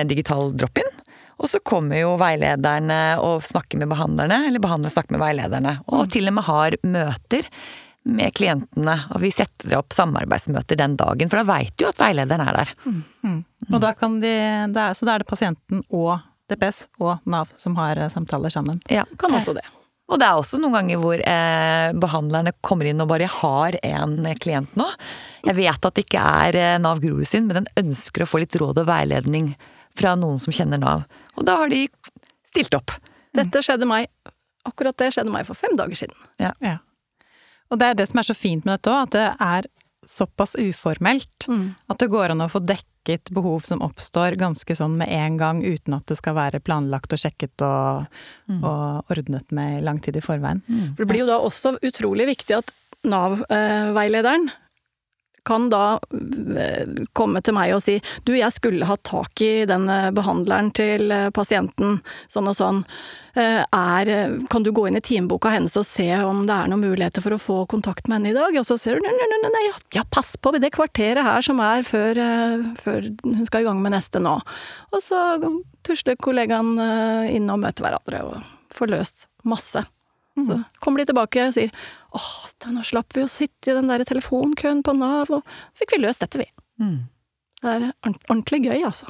digital 0.09 0.55
drop-in. 0.57 0.91
Og 1.35 1.51
så 1.51 1.61
kommer 1.67 1.99
jo 1.99 2.15
veilederne 2.19 2.99
og 3.23 3.43
snakker 3.45 3.81
med 3.83 3.91
behandlerne, 3.91 4.45
eller 4.49 4.63
behandlerne 4.63 4.95
snakker 4.95 5.17
med 5.17 5.25
veilederne. 5.25 5.79
Og 5.91 6.05
mm. 6.05 6.13
til 6.15 6.31
og 6.31 6.37
med 6.37 6.47
har 6.49 6.77
møter 6.87 7.49
med 8.05 8.35
klientene, 8.37 8.95
og 9.17 9.23
vi 9.23 9.31
setter 9.33 9.79
opp 9.79 9.95
samarbeidsmøter 9.97 10.79
den 10.79 10.95
dagen, 11.01 11.31
for 11.33 11.41
da 11.41 11.47
veit 11.49 11.73
du 11.81 11.87
at 11.89 11.99
veilederen 11.99 12.45
er 12.45 12.59
der. 12.59 12.73
Mm. 12.85 13.01
Mm. 13.25 13.41
Og 13.71 13.81
da 13.83 13.95
kan 13.97 14.19
de, 14.23 14.35
så 14.95 15.09
da 15.09 15.15
er 15.15 15.25
det 15.25 15.31
pasienten 15.31 15.83
og 15.89 16.19
DPS 16.51 16.85
og 17.01 17.25
Nav 17.31 17.53
som 17.57 17.77
har 17.81 17.99
eh, 18.01 18.11
samtaler 18.13 18.53
sammen. 18.53 18.83
Ja, 18.93 19.07
kan 19.21 19.35
også 19.35 19.57
det. 19.57 19.65
Og 20.13 20.21
det 20.21 20.27
er 20.27 20.37
også 20.37 20.59
noen 20.61 20.77
ganger 20.77 21.01
hvor 21.01 21.21
eh, 21.21 21.91
behandlerne 21.97 22.53
kommer 22.65 22.91
inn 22.91 23.01
og 23.01 23.09
bare 23.09 23.29
har 23.41 23.79
en 23.81 24.19
klient 24.41 24.75
nå. 24.77 24.87
Jeg 25.47 25.57
vet 25.57 25.89
at 25.89 25.97
det 25.97 26.05
ikke 26.05 26.25
er 26.45 26.59
eh, 26.61 26.77
Nav 26.83 27.01
Grorud 27.03 27.29
sin, 27.29 27.49
men 27.49 27.63
den 27.63 27.71
ønsker 27.81 28.25
å 28.25 28.29
få 28.29 28.43
litt 28.43 28.57
råd 28.61 28.83
og 28.83 28.91
veiledning 28.91 29.55
fra 29.97 30.13
noen 30.19 30.41
som 30.43 30.55
kjenner 30.55 30.83
Nav. 30.83 31.07
Og 31.39 31.49
da 31.49 31.57
har 31.63 31.73
de 31.73 31.87
stilt 32.53 32.77
opp. 32.77 32.93
Dette 33.35 33.65
skjedde 33.65 33.89
meg, 33.89 34.11
akkurat 34.69 34.97
det 35.01 35.15
skjedde 35.17 35.33
meg 35.33 35.49
for 35.49 35.59
fem 35.59 35.73
dager 35.79 36.05
siden. 36.05 36.19
Ja. 36.43 36.53
ja. 36.63 36.77
Og 37.73 37.81
det 37.81 37.89
er 37.89 37.97
det 37.99 38.11
som 38.11 38.21
er 38.21 38.29
så 38.29 38.37
fint 38.37 38.67
med 38.67 38.77
dette 38.77 38.93
òg, 38.93 39.09
at 39.09 39.17
det 39.17 39.27
er 39.33 39.71
såpass 40.11 40.57
uformelt. 40.61 41.49
Mm. 41.49 41.75
At 41.91 42.03
det 42.03 42.11
går 42.13 42.35
an 42.35 42.45
å 42.45 42.51
få 42.53 42.63
dekket 42.65 43.31
behov 43.37 43.67
som 43.69 43.83
oppstår 43.85 44.39
ganske 44.41 44.77
sånn 44.77 44.97
med 45.01 45.13
en 45.13 45.37
gang, 45.41 45.65
uten 45.65 45.97
at 45.97 46.07
det 46.11 46.19
skal 46.21 46.37
være 46.39 46.63
planlagt 46.65 47.13
og 47.15 47.21
sjekket 47.21 47.67
og, 47.67 48.07
mm. 48.51 48.63
og 48.63 49.13
ordnet 49.15 49.55
med 49.55 49.85
lang 49.85 50.01
tid 50.05 50.19
i 50.21 50.25
forveien. 50.25 50.65
Mm. 50.69 50.95
For 50.95 51.05
det 51.05 51.11
blir 51.13 51.25
jo 51.25 51.31
da 51.33 51.41
også 51.45 51.77
utrolig 51.85 52.29
viktig 52.35 52.61
at 52.63 52.75
Nav-veilederen 53.05 54.49
kan 55.45 55.69
da 55.71 55.99
eh, 56.59 56.87
komme 57.13 57.43
til 57.45 57.57
meg 57.57 57.75
og 57.77 57.83
si 57.85 57.99
du, 58.25 58.35
jeg 58.37 58.53
skulle 58.55 58.89
hatt 58.89 59.05
tak 59.07 59.43
i 59.45 59.67
den 59.69 59.87
eh, 59.93 60.11
behandleren 60.15 60.71
til 60.77 61.13
eh, 61.13 61.29
pasienten, 61.35 62.01
sånn 62.33 62.51
og 62.51 62.59
sånn. 62.59 62.83
Er, 63.35 64.09
kan 64.47 64.63
du 64.63 64.69
gå 64.71 64.85
inn 64.87 64.95
i 64.95 65.01
timeboka 65.03 65.51
hennes 65.51 65.73
og 65.75 65.83
se 65.89 66.07
om 66.23 66.45
det 66.47 66.55
er 66.55 66.69
noen 66.71 66.85
muligheter 66.85 67.25
for 67.25 67.35
å 67.35 67.39
få 67.43 67.57
kontakt 67.67 68.07
med 68.07 68.21
henne 68.21 68.31
i 68.31 68.37
dag? 68.37 68.55
Og 68.61 68.67
så 68.69 68.77
ser 68.79 69.01
du 69.01 69.09
nei, 69.09 69.11
nei, 69.19 69.51
nei, 69.51 69.63
ja, 69.97 70.05
pass 70.07 70.37
på 70.39 70.53
det 70.55 70.71
kvarteret 70.77 71.27
her 71.27 71.43
som 71.43 71.59
er 71.59 71.83
før, 71.83 72.21
før, 72.79 73.11
hun 73.27 73.43
skal 73.49 73.65
i 73.65 73.67
gang 73.67 73.83
med 73.83 73.97
neste 73.97 74.23
nå. 74.23 74.37
Og 74.95 75.03
så 75.03 75.25
tusler 75.83 76.15
kollegaen 76.23 76.79
inn 77.35 77.51
og 77.51 77.59
møter 77.67 77.89
hverandre 77.89 78.23
og 78.29 78.55
får 78.79 78.95
løst 78.95 79.27
masse. 79.43 79.83
Så 80.35 80.59
mm. 80.59 80.63
kommer 80.83 81.01
de 81.01 81.09
tilbake 81.11 81.47
og 81.47 81.55
sier 81.55 81.75
åh, 82.15 82.31
nå 82.75 82.83
slapp 82.87 83.15
vi 83.15 83.25
å 83.25 83.31
sitte 83.31 83.71
i 83.71 83.77
den 83.77 83.91
der 83.91 84.05
telefonkøen 84.07 84.83
på 84.87 84.95
Nav, 84.99 85.31
og 85.35 85.47
fikk 85.79 85.97
vi 85.97 86.03
løst 86.03 86.25
dette, 86.25 86.41
vi. 86.43 86.49
Mm. 86.83 86.99
Det 87.63 87.75
er 87.75 87.87
ordentlig 88.03 88.65
gøy, 88.67 88.81
altså. 88.87 89.09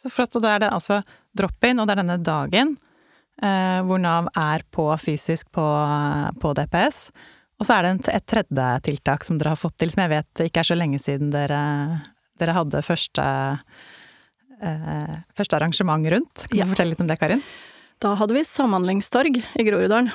Så 0.00 0.10
flott. 0.12 0.34
Og 0.36 0.44
da 0.44 0.54
er 0.54 0.64
det 0.64 0.72
altså 0.74 1.00
drop-in, 1.36 1.80
og 1.80 1.88
det 1.88 1.94
er 1.94 2.02
denne 2.02 2.18
dagen 2.24 2.74
eh, 3.42 3.80
hvor 3.86 4.00
Nav 4.02 4.30
er 4.38 4.64
på 4.74 4.88
fysisk 5.00 5.50
på, 5.54 5.66
på, 6.40 6.54
DPS. 6.58 7.06
Og 7.60 7.68
så 7.68 7.78
er 7.78 7.86
det 7.86 8.10
et 8.12 8.26
tredje 8.28 8.70
tiltak 8.88 9.24
som 9.26 9.38
dere 9.38 9.54
har 9.54 9.60
fått 9.60 9.78
til, 9.80 9.92
som 9.92 10.04
jeg 10.04 10.12
vet 10.16 10.46
ikke 10.48 10.64
er 10.64 10.70
så 10.70 10.78
lenge 10.78 11.00
siden 11.02 11.30
dere, 11.34 11.60
dere 12.40 12.56
hadde 12.56 12.82
første, 12.84 13.28
eh, 14.60 15.14
første 15.38 15.60
arrangement 15.60 16.10
rundt. 16.16 16.48
Kan 16.48 16.58
ja. 16.58 16.66
du 16.66 16.74
fortelle 16.74 16.94
litt 16.94 17.04
om 17.04 17.10
det, 17.10 17.20
Karin? 17.22 17.44
Da 18.04 18.10
hadde 18.14 18.34
vi 18.34 18.44
samhandlingstorg 18.44 19.46
i 19.54 19.62
Groruddalen. 19.62 20.10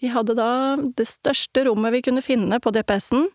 Vi 0.00 0.08
hadde 0.08 0.32
da 0.34 0.76
det 0.96 1.04
største 1.04 1.66
rommet 1.68 1.92
vi 1.92 2.00
kunne 2.06 2.22
finne 2.24 2.56
på 2.60 2.70
DPS-en, 2.72 3.26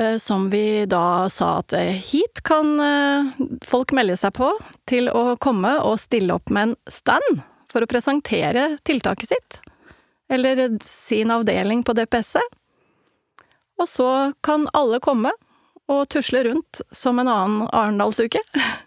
eh, 0.00 0.16
som 0.16 0.46
vi 0.50 0.86
da 0.88 1.28
sa 1.28 1.58
at 1.60 1.74
eh, 1.76 2.00
hit 2.00 2.40
kan 2.48 2.80
eh, 2.80 3.28
folk 3.68 3.92
melde 3.92 4.16
seg 4.16 4.32
på 4.38 4.48
til 4.88 5.10
å 5.12 5.36
komme 5.44 5.74
og 5.84 6.00
stille 6.00 6.38
opp 6.38 6.48
med 6.48 6.70
en 6.70 6.74
stand 6.88 7.42
for 7.68 7.84
å 7.84 7.90
presentere 7.90 8.78
tiltaket 8.88 9.34
sitt, 9.34 9.58
eller 10.32 10.70
sin 10.84 11.34
avdeling 11.36 11.84
på 11.84 11.92
DPS-et. 12.00 12.56
Og 13.76 13.90
så 13.92 14.08
kan 14.40 14.64
alle 14.72 15.04
komme 15.04 15.34
og 15.92 16.08
tusle 16.08 16.46
rundt 16.48 16.80
som 16.96 17.20
en 17.20 17.28
annen 17.28 17.68
Arendalsuke. 17.68 18.40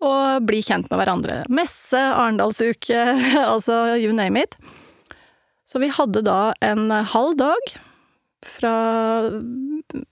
og 0.00 0.46
bli 0.48 0.62
kjent 0.64 0.88
med 0.90 1.00
hverandre. 1.00 1.42
Messe, 1.52 2.00
Arendalsuke, 2.00 3.00
altså 3.52 3.96
you 4.00 4.12
name 4.16 4.42
it. 4.42 4.56
Så 5.68 5.78
vi 5.78 5.90
hadde 5.92 6.24
da 6.26 6.52
en 6.64 6.90
halv 6.90 7.36
dag 7.38 7.74
fra 8.46 8.74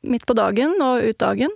midt 0.02 0.26
på 0.26 0.36
dagen 0.36 0.76
og 0.84 1.02
ut 1.02 1.18
dagen, 1.18 1.54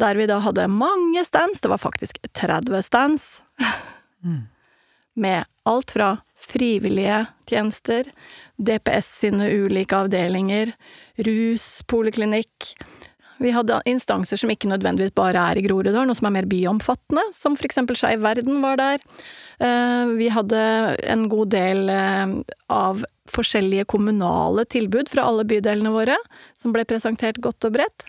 der 0.00 0.16
vi 0.16 0.28
da 0.28 0.38
hadde 0.44 0.68
mange 0.72 1.24
stands. 1.26 1.60
Det 1.60 1.72
var 1.72 1.82
faktisk 1.82 2.20
30 2.32 2.82
stands. 2.86 3.42
Mm. 4.24 4.46
Med 5.16 5.44
alt 5.64 5.90
fra 5.96 6.10
frivillige 6.36 7.22
tjenester, 7.48 8.08
DPS 8.56 9.08
sine 9.22 9.48
ulike 9.48 9.96
avdelinger, 9.96 10.74
rus, 11.24 11.80
poliklinikk. 11.88 12.74
Vi 13.42 13.52
hadde 13.52 13.80
instanser 13.88 14.40
som 14.40 14.50
ikke 14.52 14.70
nødvendigvis 14.70 15.14
bare 15.16 15.42
er 15.50 15.58
i 15.58 15.64
Groruddalen, 15.66 16.10
og 16.10 16.16
som 16.18 16.28
er 16.28 16.36
mer 16.38 16.48
byomfattende, 16.48 17.24
som 17.36 17.56
for 17.58 17.68
eksempel 17.68 17.98
Skeiv 17.98 18.22
Verden 18.24 18.62
var 18.64 18.80
der. 18.80 19.02
Eh, 19.60 20.14
vi 20.16 20.30
hadde 20.32 20.60
en 21.04 21.26
god 21.32 21.52
del 21.52 21.90
eh, 21.92 22.32
av 22.72 23.04
forskjellige 23.32 23.86
kommunale 23.92 24.64
tilbud 24.72 25.10
fra 25.12 25.26
alle 25.28 25.44
bydelene 25.48 25.92
våre, 25.92 26.16
som 26.56 26.72
ble 26.74 26.86
presentert 26.88 27.40
godt 27.44 27.68
og 27.68 27.76
bredt. 27.76 28.06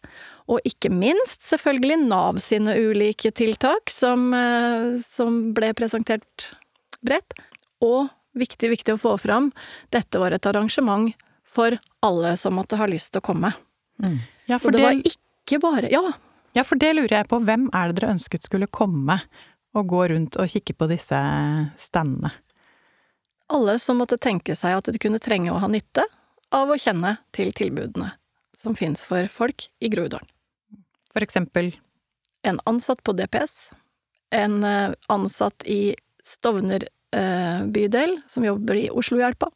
Og 0.48 0.64
ikke 0.68 0.92
minst 0.94 1.44
selvfølgelig 1.44 2.00
Nav 2.06 2.40
sine 2.40 2.78
ulike 2.80 3.34
tiltak, 3.36 3.92
som, 3.92 4.30
eh, 4.34 4.96
som 5.04 5.52
ble 5.58 5.74
presentert 5.76 6.52
bredt. 7.04 7.36
Og 7.84 8.08
viktig, 8.38 8.72
viktig 8.78 8.96
å 8.96 9.02
få 9.02 9.18
fram, 9.20 9.52
dette 9.92 10.22
var 10.22 10.32
et 10.32 10.48
arrangement 10.48 11.12
for 11.48 11.76
alle 12.06 12.36
som 12.40 12.56
måtte 12.56 12.80
ha 12.80 12.88
lyst 12.90 13.12
til 13.12 13.24
å 13.24 13.28
komme. 13.28 13.52
Mm. 14.04 14.20
Ja, 14.48 14.60
for 14.60 14.72
det, 14.72 14.80
det 14.80 14.88
var 14.88 15.14
ikke 15.14 15.62
bare 15.64 15.92
Ja. 15.92 16.06
Ja, 16.56 16.64
for 16.66 16.80
det 16.80 16.90
lurer 16.96 17.20
jeg 17.20 17.28
på. 17.30 17.38
Hvem 17.46 17.68
er 17.76 17.92
det 17.92 18.00
dere 18.00 18.16
ønsket 18.16 18.48
skulle 18.48 18.66
komme 18.72 19.20
og 19.78 19.92
gå 19.92 20.08
rundt 20.10 20.40
og 20.42 20.50
kikke 20.50 20.74
på 20.74 20.88
disse 20.90 21.20
standene? 21.78 22.32
alle 23.48 23.80
som 23.80 23.98
måtte 24.02 24.20
tenke 24.20 24.56
seg 24.56 24.78
at 24.78 24.90
de 24.92 25.00
kunne 25.02 25.22
trenge 25.24 25.52
å 25.52 25.60
ha 25.62 25.70
nytte 25.72 26.04
av 26.56 26.72
å 26.72 26.80
kjenne 26.80 27.18
til 27.36 27.54
tilbudene 27.56 28.12
som 28.58 28.76
finnes 28.76 29.04
for 29.06 29.28
folk 29.32 29.68
i 29.80 29.92
Groruddalen. 29.94 30.28
For 31.14 31.24
eksempel? 31.24 31.74
En 32.48 32.60
ansatt 32.70 33.02
på 33.06 33.14
DPS, 33.18 33.72
en 34.36 34.64
eh, 34.64 34.94
ansatt 35.12 35.66
i 35.66 35.96
Stovner 36.26 36.88
eh, 37.16 37.64
bydel 37.64 38.18
som 38.28 38.46
jobber 38.46 38.80
i 38.80 38.88
Oslohjelpa, 38.92 39.50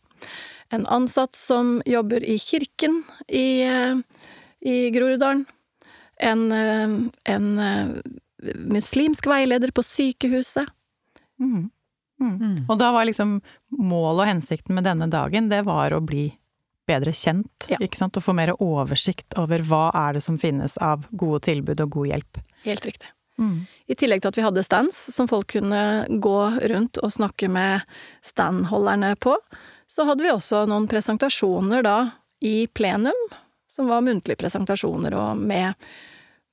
en 0.72 0.86
ansatt 0.88 1.36
som 1.36 1.80
jobber 1.86 2.24
i 2.24 2.38
kirken 2.40 3.02
i, 3.28 3.64
eh, 3.68 3.98
i 4.62 4.90
Groruddalen, 4.94 5.46
en, 6.22 6.44
en 7.26 7.48
muslimsk 8.70 9.26
veileder 9.26 9.72
på 9.74 9.84
sykehuset. 9.84 10.70
Mm. 11.42 11.72
Mm. 12.22 12.36
mm. 12.36 12.58
Og 12.70 12.78
da 12.78 12.92
var 12.94 13.08
liksom 13.10 13.40
målet 13.82 14.22
og 14.22 14.30
hensikten 14.30 14.78
med 14.78 14.86
denne 14.86 15.08
dagen, 15.10 15.50
det 15.50 15.64
var 15.66 15.96
å 15.98 16.04
bli 16.06 16.28
bedre 16.90 17.14
kjent, 17.16 17.68
ja. 17.72 17.80
ikke 17.82 17.98
sant? 17.98 18.18
Og 18.18 18.26
få 18.26 18.36
mer 18.38 18.54
oversikt 18.62 19.38
over 19.40 19.64
hva 19.66 19.88
er 19.96 20.18
det 20.18 20.24
som 20.26 20.38
finnes 20.42 20.78
av 20.82 21.08
gode 21.10 21.44
tilbud 21.48 21.82
og 21.86 21.98
god 21.98 22.14
hjelp. 22.14 22.42
Helt 22.66 22.86
riktig. 22.86 23.12
Mm. 23.42 23.66
I 23.90 23.98
tillegg 23.98 24.22
til 24.22 24.30
at 24.30 24.38
vi 24.38 24.46
hadde 24.46 24.64
stands 24.66 24.98
som 25.16 25.30
folk 25.30 25.50
kunne 25.56 25.84
gå 26.22 26.40
rundt 26.74 27.00
og 27.02 27.14
snakke 27.14 27.50
med 27.50 27.86
standholderne 28.26 29.16
på, 29.22 29.38
så 29.90 30.06
hadde 30.08 30.26
vi 30.26 30.34
også 30.34 30.66
noen 30.70 30.88
presentasjoner 30.92 31.86
da 31.86 31.98
i 32.46 32.68
plenum, 32.74 33.18
som 33.72 33.88
var 33.88 34.04
muntlige 34.04 34.40
presentasjoner, 34.42 35.16
og 35.16 35.40
med, 35.40 35.88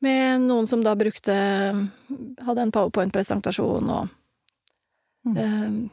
med 0.05 0.47
noen 0.47 0.69
som 0.71 0.85
da 0.87 0.95
brukte 0.99 1.35
Hadde 2.47 2.63
en 2.63 2.73
powerpoint-presentasjon 2.75 3.91
og 3.91 4.15
Mm. 5.37 5.89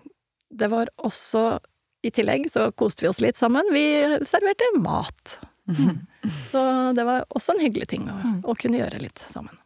Det 0.49 0.67
var 0.67 0.89
også 0.97 1.59
I 2.05 2.11
tillegg 2.11 2.51
så 2.51 2.69
koste 2.71 3.03
vi 3.03 3.09
oss 3.09 3.21
litt 3.21 3.37
sammen. 3.37 3.65
Vi 3.73 3.85
serverte 4.29 4.67
mat. 4.77 5.39
Mm. 5.65 6.05
Så 6.51 6.61
det 6.93 7.03
var 7.03 7.25
også 7.29 7.55
en 7.55 7.63
hyggelig 7.63 7.87
ting 7.89 8.03
å, 8.09 8.13
mm. 8.13 8.35
å 8.45 8.53
kunne 8.55 8.77
gjøre 8.77 9.01
litt 9.01 9.23
sammen. 9.29 9.57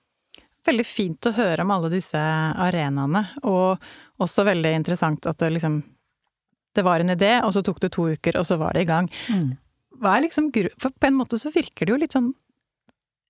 Veldig 0.66 0.86
fint 0.88 1.28
å 1.28 1.34
høre 1.36 1.66
om 1.66 1.74
alle 1.76 1.90
disse 1.92 2.20
arenaene, 2.20 3.26
og 3.44 3.84
også 4.24 4.46
veldig 4.48 4.72
interessant 4.76 5.28
at 5.28 5.40
det 5.40 5.50
liksom 5.56 5.82
Det 6.76 6.84
var 6.86 7.00
en 7.00 7.10
idé, 7.10 7.42
og 7.44 7.52
så 7.54 7.64
tok 7.66 7.80
det 7.82 7.90
to 7.92 8.06
uker, 8.14 8.38
og 8.40 8.46
så 8.46 8.56
var 8.56 8.74
det 8.74 8.86
i 8.86 8.88
gang. 8.88 9.12
Mm. 9.28 9.58
Hva 10.00 10.16
er 10.16 10.26
liksom 10.28 10.50
For 10.80 10.94
på 10.96 11.10
en 11.10 11.18
måte 11.20 11.40
så 11.42 11.52
virker 11.54 11.86
det 11.86 11.94
jo 11.94 12.00
litt 12.00 12.16
sånn 12.16 12.32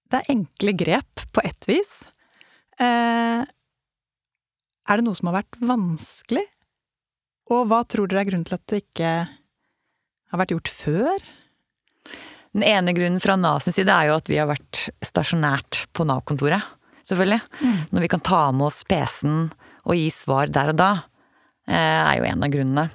Det 0.09 0.19
er 0.19 0.31
enkle 0.33 0.73
grep, 0.77 1.25
på 1.33 1.41
ett 1.45 1.67
vis. 1.69 1.91
Eh, 2.81 3.43
er 4.89 4.97
det 4.97 5.05
noe 5.05 5.17
som 5.17 5.29
har 5.29 5.41
vært 5.43 5.59
vanskelig? 5.61 6.45
Og 7.53 7.67
hva 7.69 7.83
tror 7.85 8.09
dere 8.09 8.23
er 8.23 8.29
grunnen 8.29 8.47
til 8.47 8.57
at 8.57 8.65
det 8.71 8.81
ikke 8.83 9.11
har 9.29 10.41
vært 10.41 10.55
gjort 10.55 10.71
før? 10.73 11.29
Den 12.57 12.65
ene 12.65 12.95
grunnen 12.97 13.21
fra 13.21 13.37
Nav 13.37 13.61
sin 13.61 13.75
side 13.75 13.93
er 13.93 14.09
jo 14.09 14.17
at 14.17 14.29
vi 14.29 14.39
har 14.41 14.49
vært 14.49 14.87
stasjonært 15.05 15.83
på 15.93 16.05
Nav-kontoret. 16.09 16.65
Selvfølgelig. 17.05 17.41
Mm. 17.61 17.77
Når 17.93 18.05
vi 18.05 18.11
kan 18.15 18.25
ta 18.25 18.41
med 18.53 18.69
oss 18.69 18.81
PC-en 18.89 19.51
og 19.85 19.97
gi 19.97 20.09
svar 20.13 20.49
der 20.53 20.73
og 20.73 20.77
da, 20.81 20.89
eh, 21.69 22.01
er 22.01 22.17
jo 22.17 22.29
en 22.29 22.45
av 22.45 22.53
grunnene. 22.53 22.89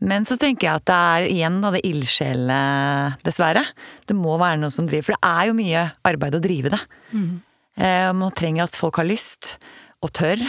Men 0.00 0.24
så 0.24 0.36
tenker 0.40 0.66
jeg 0.66 0.80
at 0.80 0.86
det 0.88 0.96
er 0.96 1.26
igjen 1.28 1.58
da 1.60 1.72
det 1.74 1.82
ildsjelet, 1.84 3.20
dessverre. 3.26 3.62
Det 4.08 4.16
må 4.16 4.38
være 4.40 4.62
noe 4.62 4.72
som 4.72 4.88
driver 4.88 5.10
For 5.10 5.16
det 5.16 5.28
er 5.28 5.48
jo 5.50 5.56
mye 5.58 5.82
arbeid 6.08 6.38
å 6.38 6.42
drive 6.44 6.72
det. 6.72 6.80
Mm. 7.12 7.34
Eh, 7.80 8.12
man 8.16 8.32
trenger 8.36 8.64
at 8.64 8.78
folk 8.78 9.00
har 9.00 9.08
lyst, 9.08 9.58
og 10.00 10.12
tør, 10.16 10.40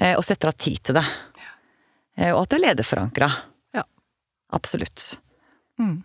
eh, 0.00 0.16
og 0.18 0.24
setter 0.26 0.50
av 0.50 0.58
tid 0.58 0.82
til 0.82 0.98
det. 0.98 1.04
Eh, 2.18 2.32
og 2.32 2.42
at 2.42 2.50
det 2.50 2.58
er 2.58 2.64
lederforankra. 2.68 3.30
Ja. 3.78 3.86
Absolutt. 4.58 5.20
Mm. 5.78 6.02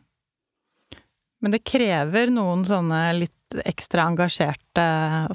Men 1.41 1.55
det 1.55 1.65
krever 1.65 2.29
noen 2.33 2.65
sånne 2.67 3.01
litt 3.17 3.59
ekstra 3.65 4.05
engasjerte 4.11 4.85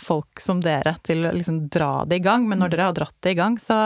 folk 0.03 0.39
som 0.43 0.61
dere 0.63 0.95
til 1.03 1.27
å 1.27 1.33
liksom 1.35 1.65
dra 1.73 2.05
det 2.07 2.21
i 2.21 2.25
gang. 2.25 2.47
Men 2.47 2.63
når 2.63 2.71
mm. 2.71 2.75
dere 2.77 2.89
har 2.91 2.99
dratt 2.99 3.17
det 3.27 3.35
i 3.35 3.39
gang, 3.39 3.59
så, 3.59 3.79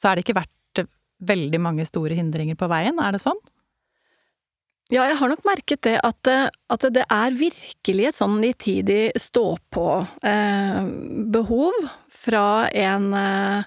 så 0.00 0.08
er 0.08 0.16
det 0.16 0.24
ikke 0.24 0.40
vært 0.40 0.55
veldig 1.24 1.60
mange 1.62 1.86
store 1.88 2.14
hindringer 2.18 2.56
på 2.58 2.68
veien, 2.70 2.98
er 3.00 3.12
det 3.16 3.22
sånn? 3.22 3.40
Ja, 4.92 5.06
jeg 5.10 5.16
har 5.18 5.28
nok 5.32 5.42
merket 5.48 5.80
det 5.82 5.96
at, 6.06 6.28
eh, 6.30 6.46
at 6.70 6.84
det 6.94 7.02
er 7.10 7.34
virkelig 7.34 8.04
et 8.06 8.14
sånn 8.20 8.38
nitidig 8.38 9.10
stå-på-behov 9.18 11.74
eh, 11.82 11.90
fra 12.14 12.70
en 12.70 13.10
eh, 13.18 13.66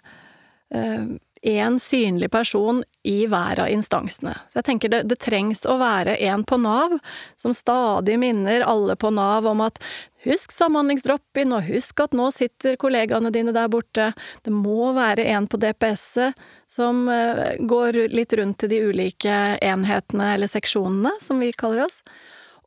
én 1.41 1.79
synlig 1.79 2.31
person 2.31 2.83
i 3.03 3.25
hver 3.27 3.59
av 3.63 3.69
instansene. 3.71 4.35
Så 4.49 4.59
jeg 4.59 4.67
tenker 4.67 4.91
det, 4.91 5.03
det 5.11 5.19
trengs 5.23 5.65
å 5.69 5.77
være 5.79 6.17
en 6.27 6.43
på 6.47 6.59
Nav 6.59 6.97
som 7.39 7.55
stadig 7.55 8.17
minner 8.19 8.65
alle 8.67 8.95
på 8.99 9.11
Nav 9.15 9.47
om 9.47 9.63
at 9.63 9.79
husk 10.25 10.51
samhandlingsdrop-in, 10.51 11.53
og 11.55 11.67
husk 11.69 12.03
at 12.03 12.15
nå 12.17 12.27
sitter 12.35 12.75
kollegaene 12.79 13.31
dine 13.31 13.53
der 13.55 13.69
borte. 13.71 14.11
Det 14.43 14.51
må 14.51 14.91
være 14.97 15.29
en 15.31 15.47
på 15.47 15.59
DPS-et 15.61 16.35
som 16.69 17.05
eh, 17.13 17.55
går 17.59 18.03
litt 18.11 18.35
rundt 18.35 18.59
til 18.59 18.73
de 18.73 18.81
ulike 18.91 19.39
enhetene, 19.63 20.33
eller 20.35 20.51
seksjonene, 20.51 21.15
som 21.23 21.39
vi 21.39 21.53
kaller 21.55 21.85
oss, 21.87 22.01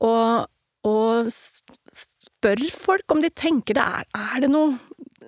og, 0.02 0.48
og 0.88 1.28
spør 2.42 2.64
folk 2.74 3.14
om 3.14 3.20
de 3.22 3.30
tenker 3.30 3.76
det 3.78 3.84
er 3.84 4.08
Er 4.18 4.40
det 4.42 4.48
noe 4.50 4.74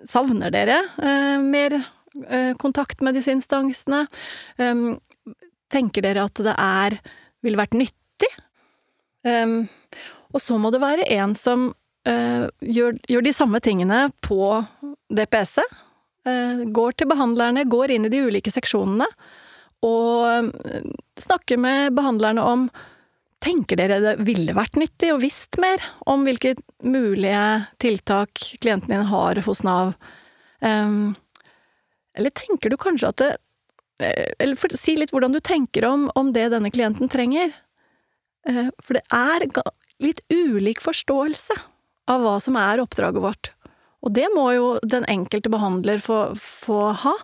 Savner 0.04 0.50
dere 0.52 0.80
eh, 1.00 1.38
mer 1.40 1.78
kontakt 2.60 3.00
med 3.02 3.16
disse 3.18 3.32
instansene? 3.34 4.04
Tenker 5.72 6.04
dere 6.04 6.26
at 6.28 6.42
det 6.46 6.54
er 6.54 6.98
ville 7.42 7.58
vært 7.58 7.74
nyttig? 7.76 8.30
Og 10.34 10.42
så 10.42 10.58
må 10.58 10.70
det 10.74 10.82
være 10.82 11.06
en 11.14 11.34
som 11.38 11.68
eh, 12.08 12.46
gjør, 12.60 12.96
gjør 13.10 13.26
de 13.26 13.34
samme 13.36 13.60
tingene 13.64 14.06
på 14.24 14.40
DPS-et. 15.14 15.78
Eh, 16.26 16.64
går 16.74 16.96
til 16.98 17.10
behandlerne, 17.10 17.66
går 17.70 17.94
inn 17.94 18.08
i 18.08 18.12
de 18.12 18.22
ulike 18.26 18.52
seksjonene 18.52 19.08
og 19.84 20.50
snakker 21.20 21.60
med 21.60 21.94
behandlerne 21.96 22.44
om 22.54 22.68
Tenker 23.44 23.76
dere 23.76 23.98
det 24.00 24.12
ville 24.24 24.54
vært 24.56 24.78
nyttig 24.80 25.10
og 25.12 25.18
visst 25.20 25.58
mer 25.60 25.82
om 26.08 26.22
hvilke 26.24 26.54
mulige 26.80 27.42
tiltak 27.82 28.40
klienten 28.62 28.94
din 28.94 29.02
har 29.10 29.36
hos 29.44 29.60
Nav? 29.66 29.90
Um, 30.64 31.12
eller 32.14 32.34
tenker 32.34 32.70
du 32.70 32.78
kanskje 32.80 33.10
at 33.10 33.20
det 33.22 33.30
eh, 34.02 34.32
Eller 34.38 34.58
for, 34.58 34.72
si 34.78 34.96
litt 34.98 35.12
hvordan 35.14 35.34
du 35.34 35.40
tenker 35.44 35.86
om, 35.88 36.08
om 36.14 36.32
det 36.34 36.48
denne 36.54 36.72
klienten 36.74 37.10
trenger. 37.10 37.54
Eh, 38.48 38.70
for 38.82 38.98
det 38.98 39.04
er 39.14 39.46
litt 40.02 40.20
ulik 40.32 40.82
forståelse 40.84 41.56
av 42.10 42.24
hva 42.24 42.38
som 42.42 42.58
er 42.60 42.82
oppdraget 42.82 43.22
vårt. 43.24 43.52
Og 44.04 44.12
det 44.12 44.26
må 44.34 44.50
jo 44.52 44.66
den 44.84 45.06
enkelte 45.08 45.52
behandler 45.52 46.02
få, 46.02 46.34
få 46.36 46.90
ha. 47.04 47.14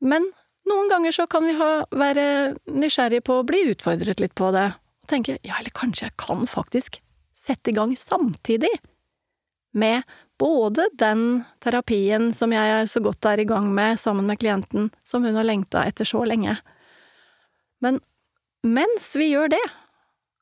Men 0.00 0.30
noen 0.68 0.88
ganger 0.88 1.12
så 1.12 1.26
kan 1.28 1.44
vi 1.44 1.56
ha, 1.58 1.84
være 1.92 2.56
nysgjerrig 2.72 3.20
på 3.26 3.40
å 3.40 3.46
bli 3.46 3.66
utfordret 3.74 4.22
litt 4.22 4.34
på 4.38 4.48
det. 4.54 4.70
Og 5.04 5.10
tenke 5.12 5.36
ja, 5.42 5.58
eller 5.58 5.74
kanskje 5.76 6.08
jeg 6.08 6.16
kan 6.22 6.46
faktisk 6.48 7.02
sette 7.36 7.72
i 7.72 7.76
gang 7.76 7.92
samtidig 8.00 8.72
med 9.76 10.06
både 10.38 10.88
den 10.98 11.44
terapien 11.62 12.32
som 12.34 12.52
jeg 12.52 12.88
så 12.90 13.02
godt 13.04 13.26
er 13.30 13.42
i 13.42 13.48
gang 13.48 13.68
med 13.74 14.00
sammen 14.00 14.26
med 14.26 14.40
klienten, 14.42 14.90
som 15.04 15.24
hun 15.24 15.36
har 15.38 15.46
lengta 15.46 15.84
etter 15.86 16.08
så 16.08 16.24
lenge. 16.26 16.56
Men 17.82 18.00
mens 18.64 19.12
vi 19.16 19.30
gjør 19.32 19.54
det, 19.54 19.64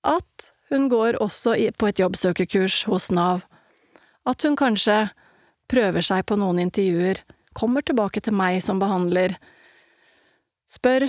at 0.06 0.52
hun 0.72 0.88
går 0.88 1.18
også 1.22 1.56
på 1.76 1.90
et 1.90 2.00
jobbsøkerkurs 2.00 2.84
hos 2.88 3.10
Nav, 3.12 3.44
at 4.24 4.42
hun 4.46 4.56
kanskje 4.56 5.10
prøver 5.68 6.04
seg 6.06 6.24
på 6.28 6.38
noen 6.40 6.62
intervjuer, 6.62 7.20
kommer 7.52 7.84
tilbake 7.84 8.22
til 8.24 8.36
meg 8.36 8.62
som 8.64 8.80
behandler, 8.80 9.34
spør, 10.68 11.04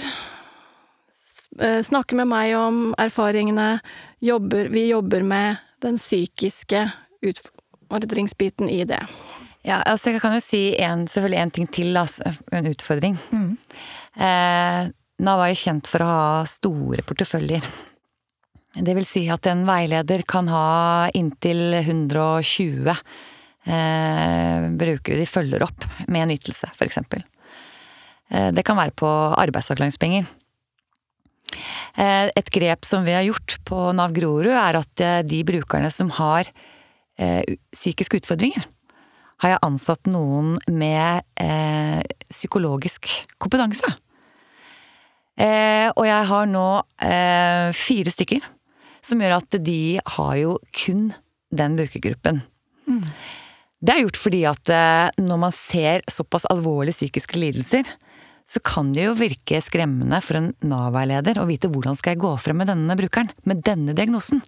eh, 1.59 1.79
snakker 1.85 2.19
med 2.19 2.27
meg 2.27 2.55
om 2.57 2.81
erfaringene, 2.99 3.79
jobber, 4.19 4.67
vi 4.73 4.89
jobber 4.89 5.23
med 5.23 5.63
den 5.79 5.97
psykiske 6.01 6.89
utfordringsbiten 7.99 8.69
i 8.69 8.84
det. 8.89 9.01
Ja, 9.63 9.79
altså 9.88 10.12
jeg 10.12 10.21
kan 10.23 10.36
jo 10.36 10.41
si 10.43 10.73
en, 10.84 11.08
selvfølgelig 11.08 11.39
en 11.39 11.53
ting 11.56 11.69
til, 11.71 11.95
altså, 11.97 12.34
en 12.51 12.67
utfordring. 12.67 13.15
Mm. 13.32 13.51
Eh, 14.19 14.91
Nav 15.23 15.43
er 15.43 15.53
jo 15.53 15.62
kjent 15.62 15.88
for 15.88 16.03
å 16.03 16.10
ha 16.10 16.23
store 16.49 17.06
porteføljer. 17.08 17.65
Det 18.73 18.95
vil 18.97 19.06
si 19.06 19.27
at 19.32 19.45
en 19.51 19.63
veileder 19.67 20.25
kan 20.27 20.49
ha 20.49 21.10
inntil 21.15 21.77
120 21.77 22.89
eh, 22.89 24.69
brukere 24.82 25.19
de 25.21 25.29
følger 25.29 25.63
opp 25.63 25.86
med 26.08 26.25
en 26.25 26.34
ytelse, 26.36 26.71
f.eks. 26.73 26.99
Eh, 27.08 28.49
det 28.51 28.65
kan 28.65 28.79
være 28.79 28.95
på 28.97 29.10
arbeidsavklaringspenger. 29.38 30.25
Eh, 31.95 32.27
et 32.34 32.49
grep 32.49 32.86
som 32.88 33.06
vi 33.06 33.13
har 33.13 33.25
gjort 33.27 33.60
på 33.67 33.91
Nav 33.93 34.15
Grorud, 34.15 34.51
er 34.51 34.82
at 34.82 35.03
eh, 35.06 35.21
de 35.27 35.43
brukerne 35.45 35.91
som 35.93 36.10
har 36.17 36.49
eh, 37.19 37.43
psykiske 37.76 38.21
utfordringer, 38.21 38.65
har 39.43 39.56
jeg 39.56 39.63
ansatt 39.65 40.08
noen 40.08 40.56
med 40.71 41.26
eh, 41.41 42.02
psykologisk 42.30 43.10
kompetanse. 43.41 43.89
Eh, 45.34 45.89
og 45.97 46.06
jeg 46.06 46.30
har 46.30 46.49
nå 46.49 46.67
eh, 47.02 47.69
fire 47.76 48.13
stykker, 48.13 48.43
som 49.04 49.21
gjør 49.21 49.39
at 49.39 49.58
de 49.65 49.99
har 50.17 50.36
jo 50.39 50.58
kun 50.76 51.10
den 51.54 51.78
brukergruppen. 51.80 52.43
Mm. 52.88 53.04
Det 53.84 53.91
er 53.91 54.04
gjort 54.06 54.19
fordi 54.21 54.43
at 54.47 54.71
eh, 54.71 55.10
når 55.19 55.41
man 55.47 55.56
ser 55.56 56.06
såpass 56.12 56.47
alvorlige 56.54 57.02
psykiske 57.02 57.39
lidelser, 57.41 57.89
så 58.47 58.62
kan 58.63 58.91
det 58.95 59.08
jo 59.08 59.17
virke 59.17 59.60
skremmende 59.63 60.19
for 60.23 60.39
en 60.39 60.49
Nav-veileder 60.67 61.39
å 61.41 61.47
vite 61.49 61.71
hvordan 61.71 61.97
skal 61.99 62.13
jeg 62.13 62.23
gå 62.23 62.34
frem 62.43 62.60
med 62.62 62.69
denne 62.69 62.97
brukeren, 62.99 63.32
med 63.49 63.63
denne 63.65 63.95
diagnosen. 63.97 64.43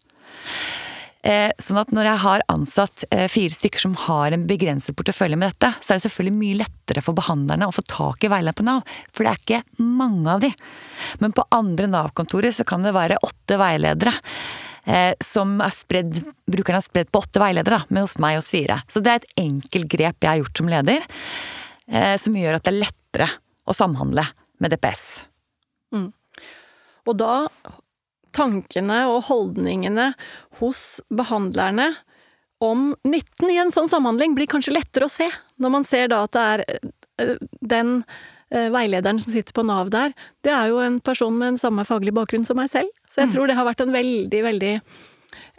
Eh, 1.25 1.49
sånn 1.57 1.79
at 1.81 1.89
når 1.95 2.05
jeg 2.05 2.21
har 2.21 2.43
ansatt 2.53 3.03
eh, 3.09 3.25
fire 3.31 3.53
stykker 3.53 3.81
som 3.81 3.95
har 4.03 4.35
en 4.35 4.43
begrenset 4.45 4.93
portefølje 4.97 5.39
med 5.41 5.55
dette, 5.55 5.71
så 5.81 5.93
er 5.93 5.97
det 5.97 6.05
selvfølgelig 6.05 6.37
mye 6.37 6.59
lettere 6.59 7.01
for 7.01 7.17
behandlerne 7.17 7.65
å 7.65 7.73
få 7.73 7.81
tak 7.89 8.27
i 8.27 8.29
veilederen 8.29 8.59
på 8.59 8.65
Nav, 8.67 8.91
for 9.09 9.25
det 9.25 9.31
er 9.31 9.41
ikke 9.41 9.81
mange 9.81 10.35
av 10.35 10.43
de. 10.43 10.51
Men 11.23 11.33
på 11.33 11.47
andre 11.55 11.89
Nav-kontorer 11.89 12.53
så 12.53 12.65
kan 12.69 12.85
det 12.85 12.93
være 12.93 13.17
åtte 13.25 13.57
veiledere. 13.57 14.13
Eh, 14.85 15.15
som 15.25 15.55
er 15.65 15.73
spredd, 15.73 16.19
brukerne 16.45 16.77
er 16.83 16.85
spredd 16.85 17.09
på 17.09 17.23
åtte 17.25 17.41
veiledere, 17.41 17.81
men 17.89 18.05
hos 18.05 18.19
meg 18.21 18.37
hos 18.37 18.51
fire. 18.53 18.83
Så 18.85 19.01
det 19.01 19.15
er 19.15 19.23
et 19.23 19.41
enkelt 19.47 19.89
grep 19.95 20.19
jeg 20.21 20.29
har 20.29 20.43
gjort 20.43 20.61
som 20.61 20.69
leder, 20.69 21.07
som 22.17 22.33
gjør 22.33 22.55
at 22.57 22.65
det 22.65 22.71
er 22.71 22.81
lettere 22.81 23.27
å 23.69 23.73
samhandle 23.77 24.23
med 24.61 24.73
DPS. 24.73 25.03
Mm. 25.93 26.07
Og 27.05 27.17
da 27.19 27.33
tankene 28.35 29.05
og 29.11 29.23
holdningene 29.29 30.11
hos 30.59 30.99
behandlerne 31.13 31.93
om 32.63 32.93
nytten 33.07 33.51
i 33.51 33.57
en 33.61 33.73
sånn 33.73 33.89
samhandling 33.91 34.35
blir 34.35 34.49
kanskje 34.49 34.75
lettere 34.75 35.09
å 35.09 35.11
se, 35.11 35.27
når 35.61 35.73
man 35.73 35.87
ser 35.87 36.07
da 36.11 36.21
at 36.25 36.35
det 36.35 36.45
er 36.51 36.63
eh, 36.69 37.33
den 37.59 37.97
eh, 38.53 38.69
veilederen 38.73 39.19
som 39.21 39.33
sitter 39.33 39.55
på 39.55 39.65
Nav 39.67 39.91
der, 39.93 40.15
det 40.45 40.53
er 40.55 40.71
jo 40.71 40.79
en 40.83 41.01
person 41.03 41.35
med 41.35 41.53
en 41.53 41.61
samme 41.61 41.85
faglig 41.87 42.15
bakgrunn 42.15 42.47
som 42.47 42.59
meg 42.59 42.71
selv. 42.71 42.91
Så 43.11 43.23
jeg 43.23 43.31
mm. 43.31 43.35
tror 43.35 43.51
det 43.51 43.59
har 43.59 43.67
vært 43.67 43.83
en 43.83 43.93
veldig, 43.95 44.41
veldig 44.47 44.73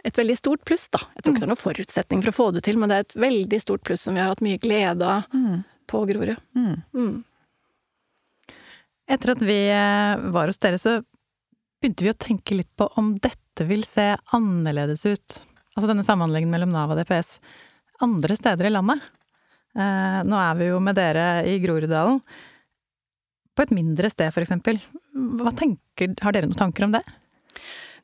et 0.07 0.17
veldig 0.17 0.37
stort 0.39 0.63
pluss, 0.67 0.87
da. 0.93 1.01
Jeg 1.17 1.23
tror 1.23 1.33
ikke 1.33 1.41
det 1.41 1.47
er 1.47 1.51
noen 1.51 1.59
forutsetning 1.59 2.21
for 2.23 2.31
å 2.31 2.37
få 2.37 2.45
det 2.55 2.63
til, 2.67 2.77
men 2.79 2.91
det 2.91 2.97
er 2.97 3.05
et 3.05 3.17
veldig 3.19 3.59
stort 3.59 3.83
pluss 3.87 4.05
som 4.07 4.15
vi 4.15 4.23
har 4.23 4.31
hatt 4.31 4.43
mye 4.45 4.61
glede 4.61 5.03
av 5.03 5.25
mm. 5.33 5.57
på 5.91 6.03
Grorud. 6.07 6.45
Mm. 6.55 6.77
Mm. 6.95 8.53
Etter 9.07 9.33
at 9.33 9.43
vi 9.43 9.59
eh, 9.71 10.27
var 10.35 10.51
hos 10.51 10.61
dere, 10.63 10.79
så 10.79 10.99
begynte 11.81 12.05
vi 12.05 12.13
å 12.13 12.17
tenke 12.17 12.57
litt 12.57 12.71
på 12.77 12.89
om 12.99 13.15
dette 13.21 13.65
vil 13.69 13.83
se 13.87 14.11
annerledes 14.35 15.05
ut, 15.05 15.39
altså 15.75 15.89
denne 15.89 16.05
samhandlingen 16.05 16.51
mellom 16.51 16.73
Nav 16.73 16.93
og 16.93 16.99
DPS, 17.01 17.37
andre 18.03 18.37
steder 18.37 18.69
i 18.69 18.73
landet. 18.73 19.05
Eh, 19.77 20.19
nå 20.25 20.37
er 20.41 20.57
vi 20.57 20.69
jo 20.71 20.81
med 20.83 20.97
dere 20.97 21.45
i 21.49 21.57
Groruddalen. 21.61 22.21
På 23.57 23.65
et 23.65 23.73
mindre 23.73 24.09
sted, 24.13 24.29
for 24.33 24.45
tenker, 25.57 26.13
har 26.21 26.33
dere 26.33 26.49
noen 26.49 26.57
tanker 26.57 26.85
om 26.85 26.93
det? 26.93 27.01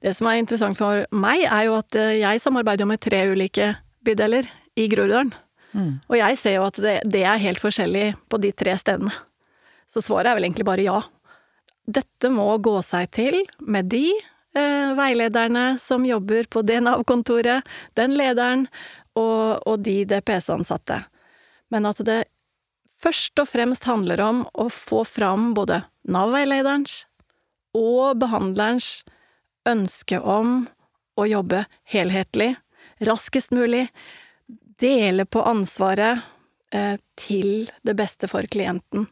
Det 0.04 0.12
som 0.18 0.28
er 0.28 0.42
interessant 0.42 0.78
for 0.78 1.06
meg, 1.16 1.46
er 1.46 1.68
jo 1.70 1.78
at 1.78 1.98
eh, 1.98 2.20
jeg 2.22 2.42
samarbeider 2.44 2.90
med 2.90 3.02
tre 3.02 3.24
ulike 3.30 3.74
bydeler 4.06 4.50
i 4.78 4.88
Groruddalen. 4.92 5.34
Mm. 5.74 5.94
Og 6.10 6.18
jeg 6.20 6.38
ser 6.38 6.58
jo 6.60 6.68
at 6.68 6.78
det, 6.82 6.98
det 7.10 7.24
er 7.26 7.42
helt 7.42 7.62
forskjellig 7.62 8.12
på 8.30 8.38
de 8.42 8.52
tre 8.54 8.76
stedene. 8.78 9.14
Så 9.90 10.04
svaret 10.06 10.30
er 10.30 10.38
vel 10.38 10.46
egentlig 10.48 10.68
bare 10.68 10.86
ja 10.86 11.00
dette 11.86 12.30
må 12.32 12.48
gå 12.64 12.78
seg 12.86 13.10
til 13.16 13.40
med 13.60 13.90
de 13.92 14.08
eh, 14.56 14.94
veilederne 14.98 15.78
som 15.82 16.06
jobber 16.08 16.48
på 16.52 16.64
det 16.66 16.80
Nav-kontoret, 16.86 17.66
den 18.00 18.16
lederen 18.18 18.68
og, 19.20 19.60
og 19.68 19.82
de 19.84 20.04
DPS-ansatte. 20.08 21.02
Men 21.74 21.90
at 21.90 22.00
det 22.08 22.24
først 23.04 23.40
og 23.42 23.50
fremst 23.52 23.88
handler 23.90 24.22
om 24.24 24.44
å 24.54 24.70
få 24.72 25.04
fram 25.08 25.52
både 25.58 25.84
Nav-veilederens 26.08 27.04
og 27.76 28.20
behandlerens 28.22 29.02
ønske 29.68 30.20
om 30.20 30.68
å 31.20 31.26
jobbe 31.30 31.64
helhetlig, 31.90 32.54
raskest 33.04 33.54
mulig, 33.56 33.88
dele 34.80 35.26
på 35.26 35.44
ansvaret 35.46 36.24
eh, 36.74 36.96
til 37.20 37.70
det 37.86 37.96
beste 37.98 38.30
for 38.32 38.48
klienten. 38.52 39.08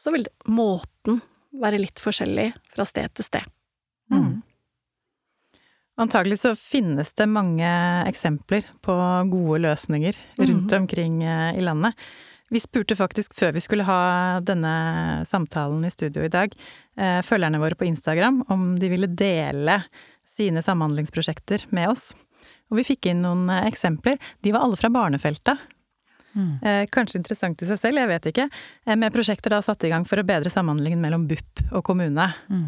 Så 0.00 0.12
vil 0.14 0.26
det, 0.26 0.34
måten 0.48 1.20
være 1.56 1.80
litt 1.82 2.00
forskjellig 2.02 2.50
fra 2.74 2.86
sted 2.88 3.12
til 3.16 3.26
sted. 3.26 3.50
Mm. 4.12 4.40
Antagelig 6.00 6.40
så 6.40 6.54
finnes 6.56 7.12
det 7.18 7.28
mange 7.28 7.70
eksempler 8.08 8.64
på 8.84 8.94
gode 9.30 9.60
løsninger 9.66 10.16
rundt 10.38 10.70
mm. 10.70 10.76
omkring 10.78 11.22
eh, 11.24 11.58
i 11.58 11.64
landet. 11.64 11.98
Vi 12.50 12.62
spurte 12.62 12.96
faktisk 12.98 13.34
før 13.38 13.52
vi 13.54 13.62
skulle 13.62 13.86
ha 13.86 14.40
denne 14.42 14.72
samtalen 15.28 15.84
i 15.86 15.92
studio 15.92 16.24
i 16.26 16.32
dag, 16.32 16.54
eh, 16.96 17.20
følgerne 17.26 17.60
våre 17.62 17.78
på 17.78 17.86
Instagram 17.86 18.40
om 18.50 18.72
de 18.80 18.90
ville 18.90 19.10
dele 19.12 19.76
sine 20.26 20.62
samhandlingsprosjekter 20.64 21.68
med 21.76 21.92
oss. 21.92 22.10
Og 22.70 22.80
vi 22.80 22.86
fikk 22.86 23.10
inn 23.10 23.22
noen 23.26 23.44
eh, 23.52 23.68
eksempler. 23.68 24.18
De 24.42 24.54
var 24.56 24.64
alle 24.66 24.80
fra 24.80 24.90
barnefeltet. 24.94 25.62
Mm. 26.34 26.52
Eh, 26.62 26.82
kanskje 26.92 27.20
interessant 27.20 27.62
i 27.62 27.68
seg 27.68 27.80
selv, 27.80 28.02
jeg 28.02 28.10
vet 28.10 28.30
ikke. 28.32 28.48
Eh, 28.86 28.96
med 28.96 29.14
prosjekter 29.14 29.54
da 29.54 29.62
satt 29.64 29.84
i 29.86 29.92
gang 29.92 30.06
for 30.08 30.20
å 30.20 30.26
bedre 30.26 30.52
samhandlingen 30.52 31.02
mellom 31.02 31.26
BUP 31.30 31.64
og 31.70 31.84
kommune. 31.86 32.30
Mm. 32.50 32.66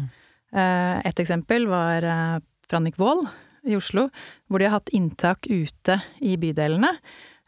Eh, 0.53 0.95
et 1.09 1.23
eksempel 1.23 1.67
var 1.71 2.07
fra 2.67 2.79
Nick 2.79 2.99
Wold 3.01 3.27
i 3.67 3.77
Oslo, 3.77 4.09
hvor 4.47 4.59
de 4.59 4.67
har 4.67 4.77
hatt 4.79 4.91
inntak 4.95 5.47
ute 5.47 6.01
i 6.21 6.35
bydelene 6.39 6.91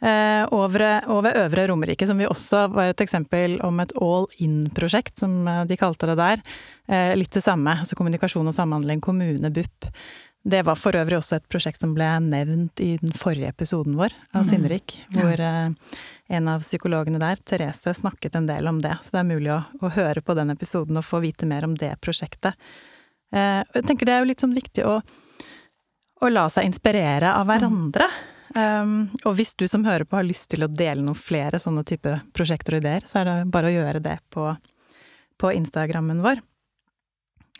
Eh, 0.06 0.46
over, 0.52 0.84
over 1.08 1.38
Øvre 1.40 1.68
Romerike, 1.68 2.08
som 2.08 2.20
vi 2.20 2.28
også 2.28 2.66
var 2.74 2.92
et 2.92 3.02
eksempel 3.02 3.56
om 3.64 3.80
et 3.80 3.94
all 4.04 4.28
in-prosjekt, 4.44 5.16
som 5.22 5.48
de 5.66 5.78
kalte 5.80 6.10
det 6.12 6.18
der. 6.20 6.44
Eh, 6.92 7.14
litt 7.16 7.34
det 7.34 7.44
samme, 7.46 7.78
altså 7.80 7.96
kommunikasjon 7.98 8.52
og 8.52 8.54
samhandling, 8.54 9.02
kommune, 9.02 9.52
BUP. 9.56 9.88
Det 10.46 10.62
var 10.62 10.78
for 10.78 10.94
øvrig 10.94 11.18
også 11.18 11.40
et 11.40 11.48
prosjekt 11.50 11.82
som 11.82 11.96
ble 11.96 12.06
nevnt 12.22 12.82
i 12.84 12.92
den 13.02 13.16
forrige 13.18 13.50
episoden 13.50 13.96
vår 13.98 14.14
av 14.38 14.46
mm. 14.46 14.66
Hvor 15.16 15.42
ja. 15.42 15.54
en 16.38 16.50
av 16.52 16.62
psykologene 16.62 17.22
der, 17.22 17.42
Therese, 17.42 17.96
snakket 17.98 18.38
en 18.38 18.46
del 18.46 18.70
om 18.70 18.78
det. 18.84 18.94
Så 19.02 19.16
det 19.16 19.24
er 19.24 19.32
mulig 19.32 19.50
å, 19.56 19.64
å 19.82 19.90
høre 19.96 20.22
på 20.22 20.36
den 20.38 20.54
episoden 20.54 21.02
og 21.02 21.08
få 21.08 21.24
vite 21.26 21.50
mer 21.50 21.66
om 21.66 21.74
det 21.74 21.96
prosjektet. 21.98 22.54
Jeg 23.34 23.88
tenker 23.88 24.06
det 24.06 24.14
er 24.14 24.22
jo 24.22 24.30
litt 24.30 24.46
sånn 24.46 24.54
viktig 24.54 24.86
å, 24.86 25.00
å 26.22 26.30
la 26.30 26.46
seg 26.54 26.70
inspirere 26.70 27.34
av 27.34 27.50
hverandre. 27.50 28.06
Mm. 28.06 28.32
Um, 28.56 28.92
og 29.28 29.34
hvis 29.36 29.52
du 29.60 29.66
som 29.68 29.84
hører 29.84 30.08
på 30.08 30.16
har 30.16 30.28
lyst 30.28 30.48
til 30.54 30.64
å 30.64 30.70
dele 30.72 31.04
noen 31.04 31.18
flere 31.20 31.60
sånne 31.60 31.84
type 31.88 32.12
prosjekter 32.38 32.78
og 32.78 32.86
ideer, 32.86 33.04
så 33.10 33.20
er 33.20 33.28
det 33.28 33.34
bare 33.52 33.68
å 33.68 33.74
gjøre 33.74 34.02
det 34.04 34.16
på, 34.32 34.46
på 35.42 35.52
Instagrammen 35.58 36.22
vår. 36.24 36.40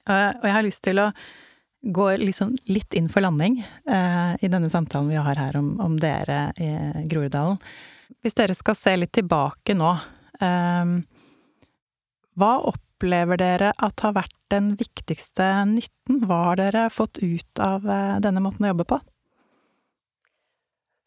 Uh, 0.08 0.32
og 0.38 0.46
jeg 0.48 0.56
har 0.56 0.66
lyst 0.70 0.84
til 0.86 1.02
å 1.04 1.10
gå 1.86 2.08
litt, 2.18 2.38
sånn, 2.40 2.56
litt 2.72 2.96
inn 2.98 3.10
for 3.14 3.22
landing 3.26 3.60
eh, 3.62 4.32
i 4.42 4.50
denne 4.52 4.72
samtalen 4.74 5.12
vi 5.12 5.20
har 5.22 5.38
her 5.38 5.58
om, 5.60 5.76
om 5.84 5.98
dere 6.02 6.50
i 6.58 6.70
Groruddalen. 7.10 7.60
Hvis 8.26 8.38
dere 8.38 8.56
skal 8.58 8.78
se 8.78 8.96
litt 8.98 9.14
tilbake 9.18 9.76
nå, 9.78 9.92
eh, 10.42 10.96
hva 12.36 12.54
opplever 12.68 13.40
dere 13.40 13.72
at 13.78 14.04
har 14.04 14.16
vært 14.18 14.36
den 14.52 14.74
viktigste 14.80 15.46
nytten? 15.70 16.24
Hva 16.28 16.42
har 16.50 16.60
dere 16.60 16.88
fått 16.94 17.22
ut 17.24 17.62
av 17.64 17.86
uh, 17.88 18.18
denne 18.24 18.44
måten 18.44 18.68
å 18.68 18.74
jobbe 18.74 18.88
på? 18.90 19.00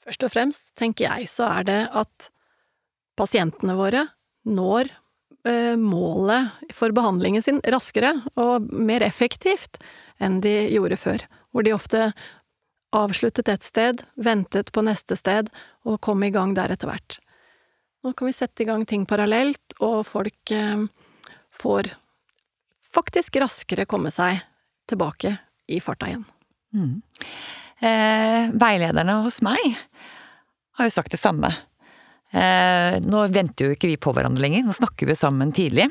Først 0.08 0.24
og 0.24 0.32
fremst, 0.32 0.72
tenker 0.78 1.04
jeg, 1.04 1.28
så 1.28 1.46
er 1.50 1.68
det 1.68 1.80
at 1.96 2.30
pasientene 3.18 3.76
våre 3.76 4.06
når 4.48 4.88
eh, 5.44 5.76
målet 5.76 6.72
for 6.72 6.94
behandlingen 6.96 7.44
sin 7.44 7.58
raskere 7.68 8.14
og 8.40 8.70
mer 8.72 9.04
effektivt 9.04 9.76
enn 10.20 10.40
de 10.44 10.54
gjorde 10.72 10.98
før, 11.00 11.24
hvor 11.52 11.66
de 11.66 11.74
ofte 11.76 12.02
avsluttet 12.94 13.48
et 13.52 13.64
sted, 13.64 14.02
ventet 14.16 14.72
på 14.72 14.84
neste 14.84 15.16
sted 15.18 15.50
og 15.84 16.00
kom 16.04 16.22
i 16.24 16.32
gang 16.34 16.54
der 16.56 16.72
etter 16.72 16.90
hvert. 16.90 17.18
Nå 18.04 18.14
kan 18.16 18.30
vi 18.30 18.36
sette 18.36 18.62
i 18.62 18.68
gang 18.68 18.84
ting 18.88 19.04
parallelt, 19.08 19.74
og 19.82 20.06
folk 20.06 20.52
eh, 20.54 20.86
får 21.52 21.90
faktisk 22.94 23.40
raskere 23.42 23.88
komme 23.90 24.12
seg 24.14 24.40
tilbake 24.88 25.34
i 25.68 25.80
farta 25.84 26.08
igjen. 26.08 26.24
Mm. 26.72 27.00
Eh, 27.78 28.50
veilederne 28.58 29.18
hos 29.24 29.40
meg 29.44 29.60
har 30.78 30.86
jo 30.86 30.94
sagt 30.94 31.12
det 31.12 31.20
samme. 31.20 31.50
Eh, 32.30 32.98
nå 33.02 33.24
venter 33.34 33.68
jo 33.68 33.76
ikke 33.76 33.90
vi 33.90 34.00
på 34.00 34.12
hverandre 34.14 34.44
lenger, 34.44 34.66
nå 34.66 34.76
snakker 34.76 35.08
vi 35.10 35.18
sammen 35.18 35.52
tidlig. 35.56 35.88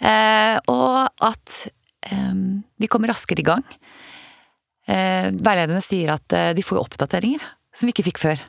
Eh, 0.00 0.56
og 0.72 1.24
at 1.26 1.56
vi 2.00 2.88
kommer 2.88 3.10
raskere 3.12 3.42
i 3.42 3.46
gang. 3.46 3.64
Eh, 4.90 5.30
veilederne 5.30 5.82
sier 5.84 6.14
at 6.16 6.34
eh, 6.34 6.52
de 6.56 6.64
får 6.64 6.80
oppdateringer 6.80 7.44
som 7.76 7.86
vi 7.86 7.94
ikke 7.94 8.08
fikk 8.10 8.22
før. 8.22 8.44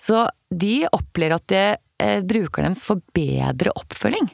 Så 0.00 0.26
de 0.50 0.84
opplever 0.94 1.36
at 1.36 1.46
det, 1.50 1.66
eh, 2.00 2.20
brukerne 2.24 2.70
deres 2.70 2.86
får 2.86 3.02
bedre 3.16 3.74
oppfølging. 3.74 4.30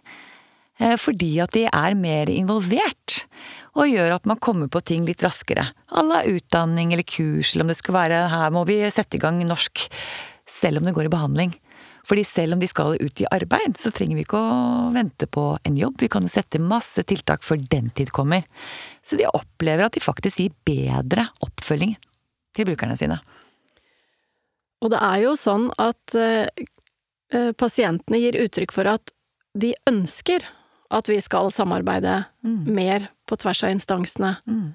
Fordi 0.81 1.35
at 1.45 1.53
de 1.53 1.67
er 1.69 1.93
mer 1.93 2.31
involvert, 2.33 3.27
og 3.77 3.91
gjør 3.91 4.15
at 4.15 4.25
man 4.25 4.39
kommer 4.41 4.71
på 4.73 4.81
ting 4.81 5.03
litt 5.05 5.21
raskere. 5.21 5.67
Alle 5.93 6.23
utdanning 6.31 6.95
eller 6.95 7.05
kurs, 7.05 7.51
eller 7.53 7.67
om 7.67 7.69
det 7.69 7.77
skulle 7.77 7.99
være 7.99 8.23
her 8.33 8.55
må 8.57 8.63
vi 8.65 8.79
sette 8.89 9.19
i 9.19 9.21
gang 9.21 9.43
norsk 9.45 9.83
selv 10.49 10.81
om 10.81 10.89
det 10.89 10.95
går 10.97 11.11
i 11.11 11.13
behandling. 11.13 11.53
Fordi 12.09 12.25
selv 12.25 12.57
om 12.57 12.63
de 12.63 12.69
skal 12.71 12.97
ut 13.01 13.23
i 13.23 13.29
arbeid, 13.31 13.77
så 13.79 13.93
trenger 13.95 14.19
vi 14.19 14.25
ikke 14.25 14.41
å 14.41 14.91
vente 14.95 15.29
på 15.31 15.45
en 15.69 15.77
jobb. 15.79 15.99
Vi 16.01 16.09
kan 16.13 16.25
jo 16.25 16.33
sette 16.33 16.63
masse 16.63 17.05
tiltak 17.07 17.45
før 17.47 17.61
den 17.71 17.91
tid 17.97 18.13
kommer. 18.17 18.47
Så 19.05 19.19
de 19.21 19.29
opplever 19.29 19.87
at 19.87 19.97
de 19.97 20.05
faktisk 20.05 20.43
gir 20.43 20.57
bedre 20.67 21.29
oppfølging 21.45 21.97
til 22.57 22.71
brukerne 22.71 22.97
sine. 22.99 23.21
Og 24.81 24.93
det 24.95 25.01
er 25.05 25.25
jo 25.27 25.35
sånn 25.37 25.69
at 25.81 26.17
eh, 26.17 26.49
pasientene 27.61 28.23
gir 28.23 28.39
uttrykk 28.47 28.73
for 28.75 28.89
at 28.91 29.13
de 29.59 29.75
ønsker 29.91 30.47
at 30.91 31.09
vi 31.11 31.21
skal 31.23 31.53
samarbeide 31.55 32.25
mm. 32.43 32.63
mer 32.75 33.11
på 33.29 33.39
tvers 33.39 33.63
av 33.67 33.75
instansene. 33.75 34.35
Mm. 34.49 34.73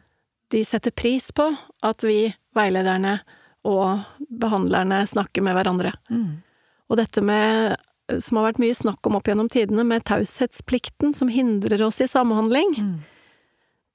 De 0.53 0.61
setter 0.67 0.93
pris 0.95 1.31
på 1.35 1.49
at 1.83 2.05
vi, 2.05 2.29
veilederne, 2.55 3.17
og 3.65 4.05
behandlerne 4.29 5.01
snakker 5.09 5.43
med 5.43 5.57
hverandre. 5.57 5.91
Mm. 6.13 6.44
Og 6.89 6.99
dette 6.99 7.21
med, 7.25 7.75
som 8.21 8.39
har 8.39 8.49
vært 8.49 8.61
mye 8.61 8.77
snakk 8.77 9.07
om 9.09 9.17
opp 9.17 9.29
gjennom 9.29 9.49
tidene, 9.51 9.85
med 9.87 10.05
taushetsplikten 10.07 11.15
som 11.17 11.31
hindrer 11.33 11.81
oss 11.85 12.01
i 12.03 12.09
samhandling, 12.09 12.75
mm. 12.77 12.97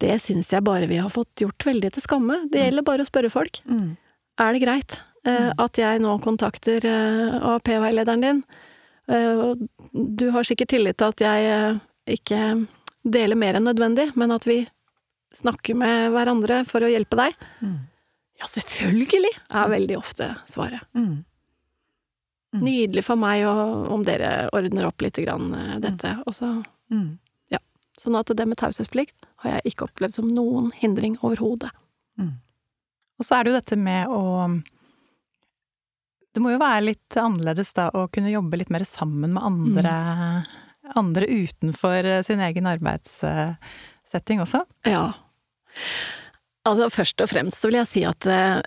det 0.03 0.17
syns 0.25 0.51
jeg 0.55 0.67
bare 0.67 0.91
vi 0.91 0.99
har 1.03 1.13
fått 1.13 1.45
gjort 1.45 1.67
veldig 1.67 1.93
til 1.95 2.07
skamme. 2.07 2.43
Det 2.51 2.59
mm. 2.59 2.67
gjelder 2.67 2.89
bare 2.89 3.07
å 3.07 3.11
spørre 3.11 3.33
folk. 3.33 3.63
Mm. 3.69 3.95
Er 4.41 4.57
det 4.57 4.65
greit 4.65 4.97
eh, 5.29 5.51
mm. 5.51 5.63
at 5.63 5.79
jeg 5.79 6.03
nå 6.03 6.17
kontakter 6.25 6.89
eh, 6.89 7.39
AAP-veilederen 7.39 8.27
din? 8.27 8.43
Eh, 9.11 9.47
du 9.93 10.29
har 10.35 10.47
sikkert 10.47 10.75
tillit 10.75 10.99
til 11.01 11.13
at 11.13 11.25
jeg 11.25 11.49
eh, 11.55 11.81
ikke 12.17 12.43
deler 13.07 13.39
mer 13.39 13.59
enn 13.59 13.69
nødvendig, 13.69 14.11
men 14.19 14.35
at 14.35 14.47
vi 14.49 14.63
snakker 15.37 15.77
med 15.79 16.11
hverandre 16.15 16.65
for 16.69 16.83
å 16.83 16.91
hjelpe 16.91 17.19
deg. 17.21 17.37
Mm. 17.63 17.79
Ja, 18.41 18.49
selvfølgelig, 18.49 19.33
er 19.53 19.73
veldig 19.73 19.99
ofte 19.99 20.33
svaret. 20.49 20.83
Mm. 20.97 21.23
Mm. 22.51 22.63
Nydelig 22.67 23.05
for 23.07 23.21
meg 23.21 23.45
om 23.47 24.03
dere 24.03 24.49
ordner 24.57 24.89
opp 24.89 25.03
litt 25.05 25.21
grann, 25.23 25.53
dette. 25.53 25.93
dette. 25.93 26.15
Og 26.27 26.35
så 26.35 26.49
mm. 26.91 27.11
Ja. 27.55 27.61
Sånn 28.01 28.19
at 28.19 28.33
det 28.35 28.47
med 28.49 28.59
taushetsplikt 28.59 29.29
har 29.45 29.57
jeg 29.57 29.73
ikke 29.73 29.87
opplevd 29.87 30.19
som 30.19 30.33
noen 30.35 30.73
hindring 30.81 31.15
overhodet. 31.23 31.71
Mm. 32.19 32.41
Og 33.21 33.27
så 33.27 33.37
er 33.37 33.45
det 33.45 33.53
jo 33.53 33.61
dette 33.61 33.79
med 33.79 34.11
å 34.11 34.23
Det 36.35 36.43
må 36.43 36.55
jo 36.55 36.63
være 36.63 36.89
litt 36.89 37.19
annerledes 37.19 37.73
da 37.77 37.89
å 37.95 38.09
kunne 38.13 38.33
jobbe 38.33 38.59
litt 38.59 38.71
mer 38.71 38.87
sammen 38.89 39.35
med 39.35 39.47
andre, 39.47 39.95
mm. 39.95 40.91
andre 40.99 41.27
utenfor 41.31 42.11
sin 42.27 42.43
egen 42.47 42.67
arbeidssetting 42.71 44.43
også? 44.43 44.65
Ja. 44.87 45.09
Altså, 46.67 46.91
først 46.93 47.23
og 47.23 47.31
fremst 47.31 47.63
så 47.63 47.71
vil 47.71 47.81
jeg 47.81 47.91
si 47.91 48.05
at 48.07 48.27
eh, 48.31 48.61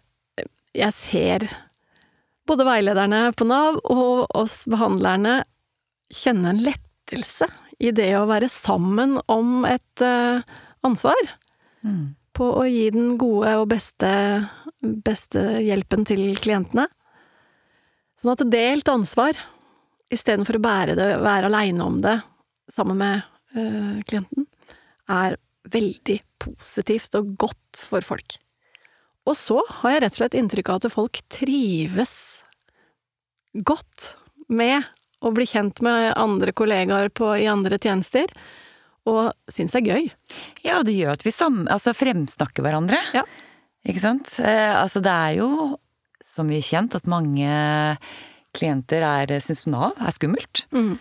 jeg 0.76 0.96
ser 0.98 1.48
både 2.48 2.66
veilederne 2.68 3.26
på 3.38 3.48
Nav 3.48 3.80
og 3.92 4.26
oss 4.36 4.64
behandlerne 4.70 5.42
kjenne 6.14 6.54
en 6.54 6.62
lettelse 6.64 7.48
i 7.84 7.92
det 7.96 8.12
å 8.18 8.28
være 8.30 8.50
sammen 8.52 9.18
om 9.32 9.64
et 9.68 10.04
uh, 10.04 10.44
ansvar. 10.86 11.32
Mm. 11.84 12.14
På 12.34 12.50
å 12.62 12.66
gi 12.68 12.88
den 12.94 13.16
gode 13.22 13.56
og 13.62 13.68
beste, 13.74 14.12
beste 14.82 15.44
hjelpen 15.64 16.06
til 16.10 16.32
klientene. 16.40 16.88
Sånn 18.20 18.36
at 18.36 18.46
delt 18.54 18.90
ansvar, 18.90 19.38
istedenfor 20.14 20.60
å 20.60 20.64
bære 20.64 20.98
det, 20.98 21.10
være 21.24 21.50
aleine 21.50 21.86
om 21.86 22.00
det 22.04 22.18
sammen 22.72 23.00
med 23.02 23.26
uh, 23.58 24.00
klienten, 24.08 24.48
er 25.12 25.38
veldig 25.74 26.20
positivt 26.44 27.16
og 27.20 27.36
godt 27.40 27.84
for 27.90 28.06
folk. 28.06 28.38
Og 29.30 29.38
så 29.40 29.62
har 29.80 29.96
jeg 29.96 30.04
rett 30.04 30.16
og 30.18 30.22
slett 30.22 30.36
inntrykk 30.40 30.72
av 30.74 30.82
at 30.82 30.94
folk 30.94 31.22
trives 31.32 32.16
godt 33.54 34.16
med 34.52 34.84
å 35.24 35.32
bli 35.32 35.48
kjent 35.48 35.80
med 35.86 36.12
andre 36.20 36.52
kollegaer 36.56 37.08
på, 37.16 37.30
i 37.40 37.48
andre 37.48 37.80
tjenester, 37.80 38.28
og 39.08 39.32
syns 39.52 39.76
det 39.76 39.82
er 39.82 39.88
gøy. 39.94 40.10
Ja, 40.66 40.82
det 40.84 40.96
gjør 40.96 41.16
at 41.16 41.24
vi 41.26 41.32
sam, 41.36 41.64
altså 41.72 41.96
fremsnakker 41.96 42.66
hverandre. 42.66 43.00
Ja. 43.16 43.24
Ikke 43.88 44.04
sant? 44.04 44.36
Eh, 44.40 44.76
altså 44.76 45.02
det 45.04 45.12
er 45.12 45.40
jo, 45.40 45.50
som 46.24 46.52
vi 46.52 46.60
har 46.60 46.68
kjent, 46.68 46.96
at 47.00 47.10
mange 47.12 47.50
klienter 48.56 49.04
er, 49.08 49.34
syns 49.44 49.66
Nav 49.72 49.98
er 50.00 50.16
skummelt. 50.16 50.66
Mm. 50.76 50.94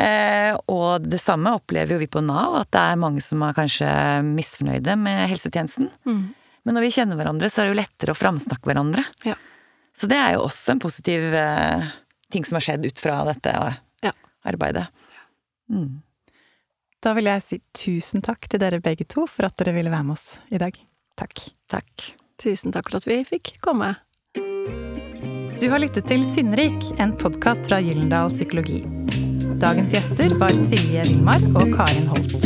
Eh, 0.00 0.52
og 0.70 1.06
det 1.08 1.20
samme 1.22 1.54
opplever 1.56 1.96
jo 1.96 2.02
vi 2.02 2.10
på 2.10 2.22
Nav, 2.24 2.60
at 2.62 2.72
det 2.74 2.82
er 2.92 3.00
mange 3.00 3.24
som 3.24 3.42
er 3.44 3.56
kanskje 3.56 3.88
misfornøyde 4.26 4.96
med 5.00 5.24
helsetjenesten. 5.32 5.90
Mm. 6.08 6.28
Men 6.64 6.76
når 6.76 6.86
vi 6.86 6.92
kjenner 6.98 7.18
hverandre, 7.18 7.48
så 7.50 7.62
er 7.62 7.68
det 7.68 7.74
jo 7.74 7.80
lettere 7.80 8.14
å 8.14 8.18
framsnakke 8.18 8.68
hverandre. 8.68 9.04
Ja. 9.26 9.36
Så 9.96 10.08
det 10.10 10.18
er 10.20 10.36
jo 10.36 10.44
også 10.46 10.74
en 10.74 10.82
positiv 10.82 11.34
eh, 11.36 11.88
ting 12.32 12.46
som 12.46 12.58
har 12.58 12.66
skjedd 12.66 12.86
ut 12.86 13.02
fra 13.02 13.22
dette. 13.28 13.56
Ja. 14.04 14.14
arbeidet. 14.48 14.86
Mm. 15.70 16.00
Da 17.00 17.14
vil 17.16 17.30
jeg 17.30 17.44
si 17.44 17.58
tusen 17.76 18.24
takk 18.24 18.48
til 18.48 18.60
dere 18.60 18.80
begge 18.84 19.06
to 19.08 19.26
for 19.28 19.48
at 19.48 19.56
dere 19.60 19.74
ville 19.76 19.92
være 19.92 20.06
med 20.08 20.18
oss 20.18 20.36
i 20.52 20.60
dag. 20.60 20.76
Takk. 21.20 21.44
Takk. 21.72 22.10
Tusen 22.40 22.72
takk 22.72 22.88
for 22.88 23.00
at 23.00 23.08
vi 23.08 23.20
fikk 23.28 23.54
komme. 23.64 23.94
Du 25.60 25.66
har 25.68 25.82
lyttet 25.82 26.06
til 26.08 26.22
Sinnrik, 26.24 26.86
en 27.00 27.12
podkast 27.20 27.66
fra 27.68 27.80
Gyllendal 27.84 28.32
Psykologi. 28.32 28.80
Dagens 29.60 29.92
gjester 29.92 30.32
var 30.40 30.56
Silje 30.56 31.04
Vilmar 31.04 31.44
og 31.52 31.74
Karin 31.76 32.08
Holt. 32.08 32.38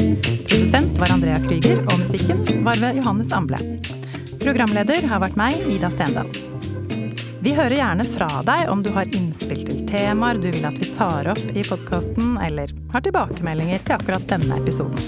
Produsent 0.49 0.99
var 0.99 1.15
Andrea 1.15 1.39
Krüger, 1.45 1.79
og 1.87 2.01
musikken 2.03 2.43
var 2.67 2.81
ved 2.83 2.99
Johannes 2.99 3.31
Amble. 3.35 3.63
Programleder 4.45 5.07
har 5.09 5.23
vært 5.23 5.39
meg, 5.41 5.55
Ida 5.73 5.89
Stendal. 5.89 6.29
Vi 7.41 7.55
hører 7.57 7.79
gjerne 7.79 8.05
fra 8.13 8.27
deg 8.45 8.69
om 8.69 8.83
du 8.85 8.91
har 8.93 9.09
innspill 9.17 9.63
til 9.65 9.79
temaer 9.89 10.37
du 10.37 10.51
vil 10.51 10.67
at 10.69 10.77
vi 10.77 10.91
tar 10.93 11.31
opp 11.33 11.57
i 11.57 11.63
podkasten, 11.65 12.35
eller 12.45 12.69
har 12.93 13.05
tilbakemeldinger 13.07 13.87
til 13.87 13.97
akkurat 13.97 14.27
denne 14.29 14.59
episoden. 14.61 15.01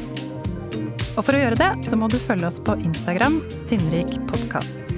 Og 1.19 1.21
for 1.21 1.37
å 1.37 1.43
gjøre 1.43 1.61
det, 1.61 1.69
så 1.85 2.01
må 2.01 2.09
du 2.09 2.17
følge 2.17 2.49
oss 2.49 2.63
på 2.65 2.79
Instagram, 2.81 3.43
Sinnrik 3.69 4.17
podkast. 4.33 4.95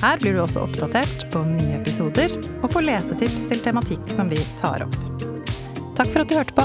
Her 0.00 0.16
blir 0.22 0.32
du 0.38 0.40
også 0.46 0.64
oppdatert 0.64 1.28
på 1.34 1.44
nye 1.52 1.76
episoder, 1.82 2.32
og 2.62 2.72
får 2.72 2.88
lesetips 2.88 3.44
til 3.52 3.60
tematikk 3.68 4.08
som 4.16 4.32
vi 4.32 4.40
tar 4.62 4.88
opp. 4.88 4.96
Takk 5.92 6.08
for 6.08 6.24
at 6.24 6.32
du 6.32 6.38
hørte 6.40 6.56
på. 6.56 6.64